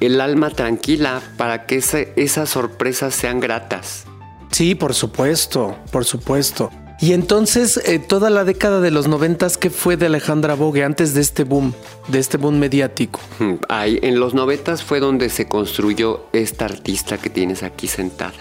el- 0.00 0.20
alma 0.20 0.50
tranquila 0.50 1.22
para 1.36 1.66
que 1.66 1.76
esas 2.16 2.48
sorpresas 2.50 3.14
sean 3.14 3.40
gratas. 3.40 4.04
Sí, 4.50 4.74
por 4.74 4.94
supuesto, 4.94 5.76
por 5.92 6.04
supuesto. 6.04 6.70
Y 7.00 7.12
entonces, 7.12 7.76
eh, 7.84 7.98
toda 7.98 8.30
la 8.30 8.44
década 8.44 8.80
de 8.80 8.90
los 8.90 9.06
noventas, 9.06 9.58
¿qué 9.58 9.68
fue 9.68 9.96
de 9.98 10.06
Alejandra 10.06 10.54
Bogue 10.54 10.82
antes 10.82 11.12
de 11.12 11.20
este 11.20 11.44
boom, 11.44 11.74
de 12.08 12.18
este 12.18 12.38
boom 12.38 12.58
mediático? 12.58 13.20
Mm, 13.38 13.54
Ahí, 13.68 13.98
en 14.02 14.18
los 14.18 14.32
noventas 14.32 14.82
fue 14.82 14.98
donde 14.98 15.28
se 15.28 15.46
construyó 15.46 16.26
esta 16.32 16.64
artista 16.64 17.18
que 17.18 17.28
tienes 17.28 17.62
aquí 17.62 17.86
sentada. 17.86 18.32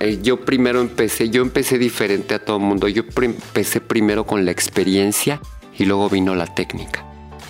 Eh, 0.00 0.18
yo 0.20 0.44
primero 0.44 0.80
empecé, 0.80 1.30
yo 1.30 1.42
empecé 1.42 1.78
diferente 1.78 2.34
a 2.34 2.44
todo 2.44 2.56
el 2.56 2.64
mundo. 2.64 2.88
Yo 2.88 3.02
empecé 3.22 3.80
primero 3.80 4.26
con 4.26 4.44
la 4.44 4.50
experiencia 4.50 5.40
y 5.78 5.84
luego 5.84 6.10
vino 6.10 6.34
la 6.34 6.46
técnica. 6.46 7.04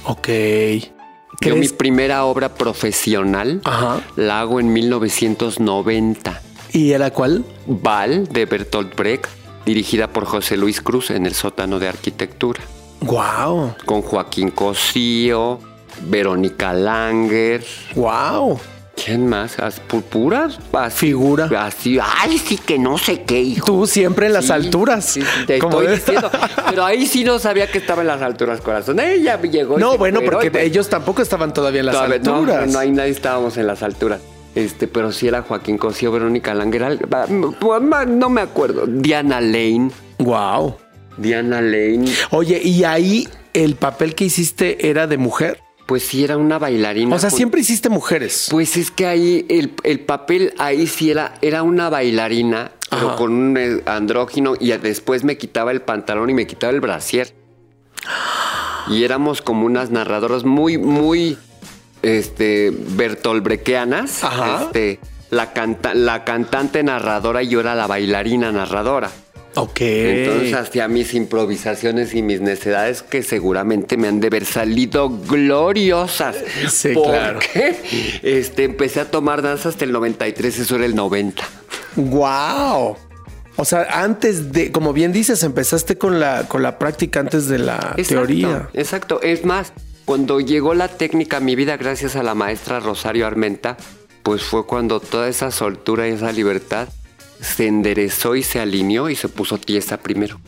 Ok. 0.05 0.29
Yo 1.40 1.57
mi 1.57 1.68
primera 1.68 2.25
obra 2.25 2.55
profesional 2.55 3.61
Ajá. 3.64 4.01
la 4.16 4.40
hago 4.40 4.61
en 4.61 4.72
1990. 4.72 6.40
¿Y 6.72 6.92
era 6.92 7.11
cuál? 7.11 7.44
Val 7.66 8.27
de 8.29 8.44
Bertolt 8.46 8.94
Brecht, 8.96 9.27
dirigida 9.66 10.07
por 10.09 10.24
José 10.24 10.57
Luis 10.57 10.81
Cruz 10.81 11.11
en 11.11 11.26
el 11.26 11.35
sótano 11.35 11.79
de 11.79 11.88
arquitectura. 11.88 12.61
Wow. 13.00 13.74
Con 13.85 14.00
Joaquín 14.00 14.50
Cosío, 14.50 15.61
Verónica 16.02 16.72
Langer, 16.72 17.62
Wow. 17.94 18.59
¿Quién 19.05 19.29
más? 19.29 19.59
As- 19.59 19.83
pu- 19.87 20.02
¿Puras? 20.02 20.59
Así- 20.72 21.09
Figura. 21.09 21.50
Así, 21.66 21.98
ay, 22.02 22.38
sí 22.38 22.57
que 22.57 22.79
no 22.79 22.96
sé 22.96 23.24
qué, 23.24 23.42
hijo. 23.42 23.66
Tú 23.66 23.87
siempre 23.87 24.26
en 24.29 24.33
las 24.33 24.46
Sí, 24.46 24.52
alturas. 24.52 25.05
sí, 25.05 25.20
te 25.46 25.59
estoy 25.59 25.87
diciendo. 25.88 26.31
Pero 26.70 26.83
ahí 26.83 27.05
sí 27.07 27.22
no 27.22 27.38
sabía 27.38 27.70
que 27.70 27.76
estaba 27.76 28.00
en 28.00 28.09
las 28.09 28.22
alturas, 28.22 28.62
corazón. 28.62 28.98
Ella 29.00 29.38
llegó. 29.42 29.79
No, 29.79 29.98
bueno, 29.98 30.20
porque 30.24 30.50
pues, 30.50 30.64
ellos 30.64 30.88
tampoco 30.88 31.20
estaban 31.20 31.52
todavía 31.52 31.81
en 31.81 31.87
las 31.87 31.94
todavía- 31.94 32.18
no, 32.20 32.37
alturas. 32.37 32.72
No, 32.72 32.79
ahí 32.79 32.90
nadie 32.90 33.11
estábamos 33.11 33.59
en 33.59 33.66
las 33.66 33.83
alturas. 33.83 34.20
Este, 34.57 34.88
pero 34.88 35.12
sí 35.12 35.29
era 35.29 35.42
Joaquín 35.42 35.77
Cosío, 35.77 36.11
Verónica 36.11 36.55
Langeral. 36.55 36.99
No 37.29 38.29
me 38.31 38.40
acuerdo. 38.40 38.87
Diana 38.87 39.40
Lane. 39.40 39.90
Wow. 40.19 40.77
Diana 41.19 41.61
Lane. 41.61 42.07
Oye, 42.31 42.61
y 42.64 42.83
ahí 42.85 43.29
el 43.53 43.77
papel 43.77 44.14
que 44.14 44.25
hiciste 44.25 44.88
era 44.88 45.07
de 45.07 45.19
mujer. 45.19 45.61
Pues 45.85 46.05
sí, 46.05 46.25
era 46.25 46.38
una 46.38 46.59
bailarina. 46.59 47.14
O 47.14 47.19
sea, 47.19 47.31
siempre 47.31 47.61
hiciste 47.61 47.90
mujeres. 47.90 48.49
Pues 48.51 48.79
es 48.79 48.90
que 48.90 49.07
ahí 49.07 49.45
el, 49.51 49.75
el 49.85 50.01
papel 50.01 50.55
ahí 50.59 50.87
sí 50.87 51.11
era, 51.11 51.35
era 51.42 51.62
una 51.62 51.90
bailarina, 51.90 52.73
pero 52.90 53.14
con 53.14 53.33
un 53.33 53.57
eh, 53.57 53.83
andrógino 53.85 54.55
y 54.59 54.73
después 54.73 55.23
me 55.23 55.37
quitaba 55.37 55.71
el 55.71 55.83
pantalón 55.83 56.31
y 56.31 56.35
me 56.35 56.47
quitaba 56.47 56.73
el 56.73 56.81
brasier. 56.81 57.35
Y 58.88 59.05
éramos 59.05 59.42
como 59.42 59.66
unas 59.66 59.90
narradoras 59.90 60.45
muy, 60.45 60.79
muy 60.79 61.38
este, 62.07 62.73
bertolbrequeanas. 62.73 64.23
Ajá. 64.25 64.64
Este, 64.64 65.01
la, 65.31 65.53
canta- 65.53 65.95
la 65.95 66.25
cantante 66.25 66.83
narradora 66.83 67.42
y 67.42 67.49
yo 67.49 67.61
era 67.61 67.75
la 67.75 67.87
bailarina 67.87 68.53
narradora. 68.53 69.11
Ok. 69.57 69.81
Entonces 69.81 70.53
hacía 70.55 70.87
mis 70.87 71.14
improvisaciones 71.14 72.14
y 72.14 72.21
mis 72.23 72.40
necedades 72.42 73.03
que 73.03 73.23
seguramente 73.23 73.97
me 73.97 74.07
han 74.07 74.21
de 74.21 74.27
haber 74.27 74.45
salido 74.45 75.09
gloriosas. 75.09 76.37
Sí, 76.69 76.90
porque 76.95 77.11
claro. 77.11 77.38
este, 78.23 78.64
empecé 78.64 79.01
a 79.01 79.11
tomar 79.11 79.40
danza 79.42 79.71
hasta 79.71 79.85
el 79.85 79.92
93, 79.92 80.59
eso 80.59 80.77
era 80.77 80.85
el 80.85 80.95
90. 80.95 81.42
wow. 81.97 82.97
O 83.59 83.64
sea, 83.64 83.87
antes 84.03 84.53
de, 84.53 84.71
como 84.71 84.92
bien 84.92 85.12
dices, 85.12 85.42
empezaste 85.42 85.97
con 85.97 86.21
la, 86.21 86.45
con 86.47 86.62
la 86.62 86.79
práctica 86.79 87.21
antes 87.21 87.49
de 87.49 87.59
la 87.59 87.97
teoría. 88.07 88.69
Exacto. 88.75 89.23
Es 89.23 89.47
más, 89.47 89.73
cuando 90.07 90.38
llegó 90.38 90.73
la 90.73 90.87
técnica 90.87 91.38
a 91.38 91.40
mi 91.40 91.57
vida 91.57 91.77
gracias 91.77 92.14
a 92.14 92.23
la 92.23 92.37
maestra 92.37 92.79
Rosario 92.79 93.27
Armenta, 93.27 93.77
pues 94.23 94.42
fue 94.42 94.64
cuando 94.64 95.01
toda 95.01 95.29
esa 95.29 95.51
soltura 95.51 96.09
y 96.09 96.12
esa 96.12 96.31
libertad 96.31 96.88
se 97.40 97.66
enderezó 97.66 98.37
y 98.37 98.45
se 98.45 98.61
alineó 98.61 99.11
y 99.11 99.16
se 99.16 99.29
puso 99.29 99.59
tiesa 99.59 99.99
primero. 99.99 100.40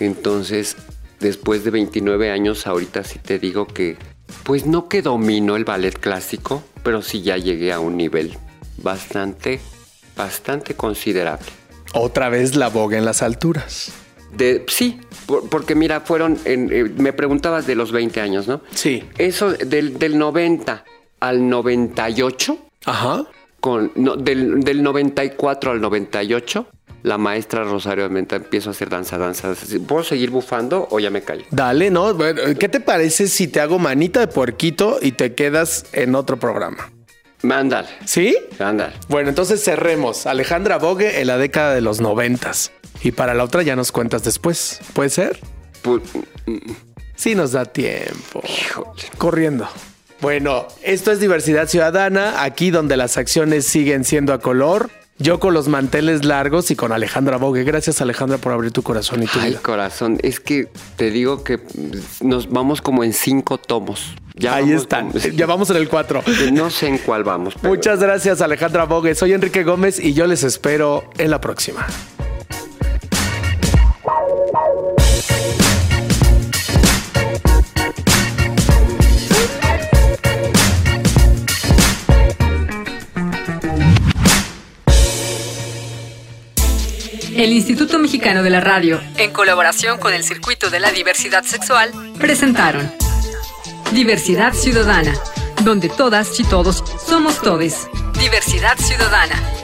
Entonces, 0.00 0.76
después 1.20 1.62
de 1.62 1.70
29 1.70 2.30
años, 2.30 2.66
ahorita 2.66 3.04
sí 3.04 3.18
te 3.18 3.38
digo 3.38 3.66
que, 3.66 3.98
pues 4.44 4.64
no 4.64 4.88
que 4.88 5.02
domino 5.02 5.56
el 5.56 5.66
ballet 5.66 5.96
clásico, 5.98 6.62
pero 6.82 7.02
sí 7.02 7.20
ya 7.20 7.36
llegué 7.36 7.70
a 7.70 7.80
un 7.80 7.98
nivel 7.98 8.38
bastante, 8.78 9.60
bastante 10.16 10.74
considerable. 10.74 11.46
Otra 11.92 12.30
vez 12.30 12.56
la 12.56 12.68
boga 12.68 12.96
en 12.96 13.04
las 13.04 13.20
alturas. 13.20 13.92
De, 14.32 14.64
sí, 14.68 15.00
porque 15.26 15.74
mira, 15.74 16.00
fueron, 16.00 16.38
en- 16.44 16.68
eh, 16.72 16.84
me 16.96 17.12
preguntabas 17.12 17.66
de 17.66 17.74
los 17.74 17.92
20 17.92 18.20
años, 18.20 18.48
¿no? 18.48 18.60
Sí. 18.74 19.04
Eso 19.18 19.52
del, 19.52 19.98
del 19.98 20.18
90 20.18 20.84
al 21.20 21.48
98, 21.48 22.58
Ajá. 22.86 23.24
con, 23.60 23.92
no, 23.94 24.16
del, 24.16 24.60
del 24.60 24.82
94 24.82 25.70
al 25.70 25.80
98, 25.80 26.66
la 27.04 27.18
maestra 27.18 27.64
Rosario 27.64 28.04
Armenta 28.04 28.36
empiezo 28.36 28.70
a 28.70 28.72
hacer 28.72 28.88
danza, 28.88 29.18
danza. 29.18 29.54
¿Puedo 29.86 30.04
seguir 30.04 30.30
bufando 30.30 30.86
o 30.90 31.00
ya 31.00 31.10
me 31.10 31.22
callo? 31.22 31.44
Dale, 31.50 31.90
¿no? 31.90 32.14
Bueno, 32.14 32.40
¿Qué 32.58 32.68
te 32.68 32.80
parece 32.80 33.26
si 33.28 33.48
te 33.48 33.60
hago 33.60 33.78
manita 33.78 34.20
de 34.20 34.28
puerquito 34.28 34.98
y 35.02 35.12
te 35.12 35.34
quedas 35.34 35.86
en 35.92 36.14
otro 36.14 36.38
programa? 36.38 36.90
Mándale, 37.42 37.88
¿Sí? 38.04 38.36
ándale. 38.60 38.92
Bueno, 39.08 39.28
entonces 39.30 39.64
cerremos. 39.64 40.26
Alejandra 40.26 40.78
Bogue 40.78 41.20
en 41.20 41.26
la 41.26 41.38
década 41.38 41.74
de 41.74 41.80
los 41.80 42.00
noventas. 42.00 42.70
Y 43.02 43.12
para 43.12 43.34
la 43.34 43.44
otra 43.44 43.62
ya 43.62 43.76
nos 43.76 43.92
cuentas 43.92 44.22
después. 44.24 44.80
¿Puede 44.94 45.10
ser? 45.10 45.40
Sí, 47.16 47.34
nos 47.34 47.52
da 47.52 47.64
tiempo. 47.64 48.42
híjole. 48.44 49.02
Corriendo. 49.18 49.68
Bueno, 50.20 50.66
esto 50.82 51.10
es 51.10 51.18
diversidad 51.20 51.68
ciudadana, 51.68 52.42
aquí 52.44 52.70
donde 52.70 52.96
las 52.96 53.16
acciones 53.16 53.66
siguen 53.66 54.04
siendo 54.04 54.32
a 54.32 54.38
color. 54.40 54.90
Yo 55.18 55.38
con 55.38 55.52
los 55.54 55.68
manteles 55.68 56.24
largos 56.24 56.70
y 56.70 56.76
con 56.76 56.90
Alejandra 56.90 57.36
Bogue. 57.36 57.62
Gracias 57.64 58.00
Alejandra 58.00 58.38
por 58.38 58.52
abrir 58.52 58.72
tu 58.72 58.82
corazón 58.82 59.22
y 59.22 59.26
tu 59.26 59.38
Ay, 59.40 59.50
vida. 59.50 59.60
corazón, 59.60 60.18
es 60.22 60.40
que 60.40 60.68
te 60.96 61.10
digo 61.10 61.44
que 61.44 61.60
nos 62.22 62.50
vamos 62.50 62.80
como 62.82 63.04
en 63.04 63.12
cinco 63.12 63.58
tomos. 63.58 64.14
Ya 64.34 64.54
Ahí 64.56 64.72
están. 64.72 65.12
como- 65.12 65.24
Ya 65.24 65.46
vamos 65.46 65.70
en 65.70 65.76
el 65.76 65.88
4. 65.88 66.22
No 66.52 66.70
sé 66.70 66.88
en 66.88 66.98
cuál 66.98 67.22
vamos. 67.24 67.54
pero- 67.60 67.68
Muchas 67.74 68.00
gracias 68.00 68.40
Alejandra 68.40 68.84
Bogue. 68.84 69.14
Soy 69.14 69.32
Enrique 69.32 69.62
Gómez 69.64 70.00
y 70.00 70.14
yo 70.14 70.26
les 70.26 70.42
espero 70.44 71.08
en 71.18 71.30
la 71.30 71.40
próxima. 71.40 71.86
El 87.42 87.52
Instituto 87.52 87.98
Mexicano 87.98 88.44
de 88.44 88.50
la 88.50 88.60
Radio, 88.60 89.00
en 89.16 89.32
colaboración 89.32 89.98
con 89.98 90.14
el 90.14 90.22
Circuito 90.22 90.70
de 90.70 90.78
la 90.78 90.92
Diversidad 90.92 91.42
Sexual, 91.42 91.90
presentaron 92.16 92.88
Diversidad 93.90 94.54
Ciudadana, 94.54 95.12
donde 95.64 95.88
todas 95.88 96.38
y 96.38 96.44
todos 96.44 96.84
somos 97.04 97.42
todes. 97.42 97.88
Diversidad 98.20 98.78
Ciudadana. 98.78 99.61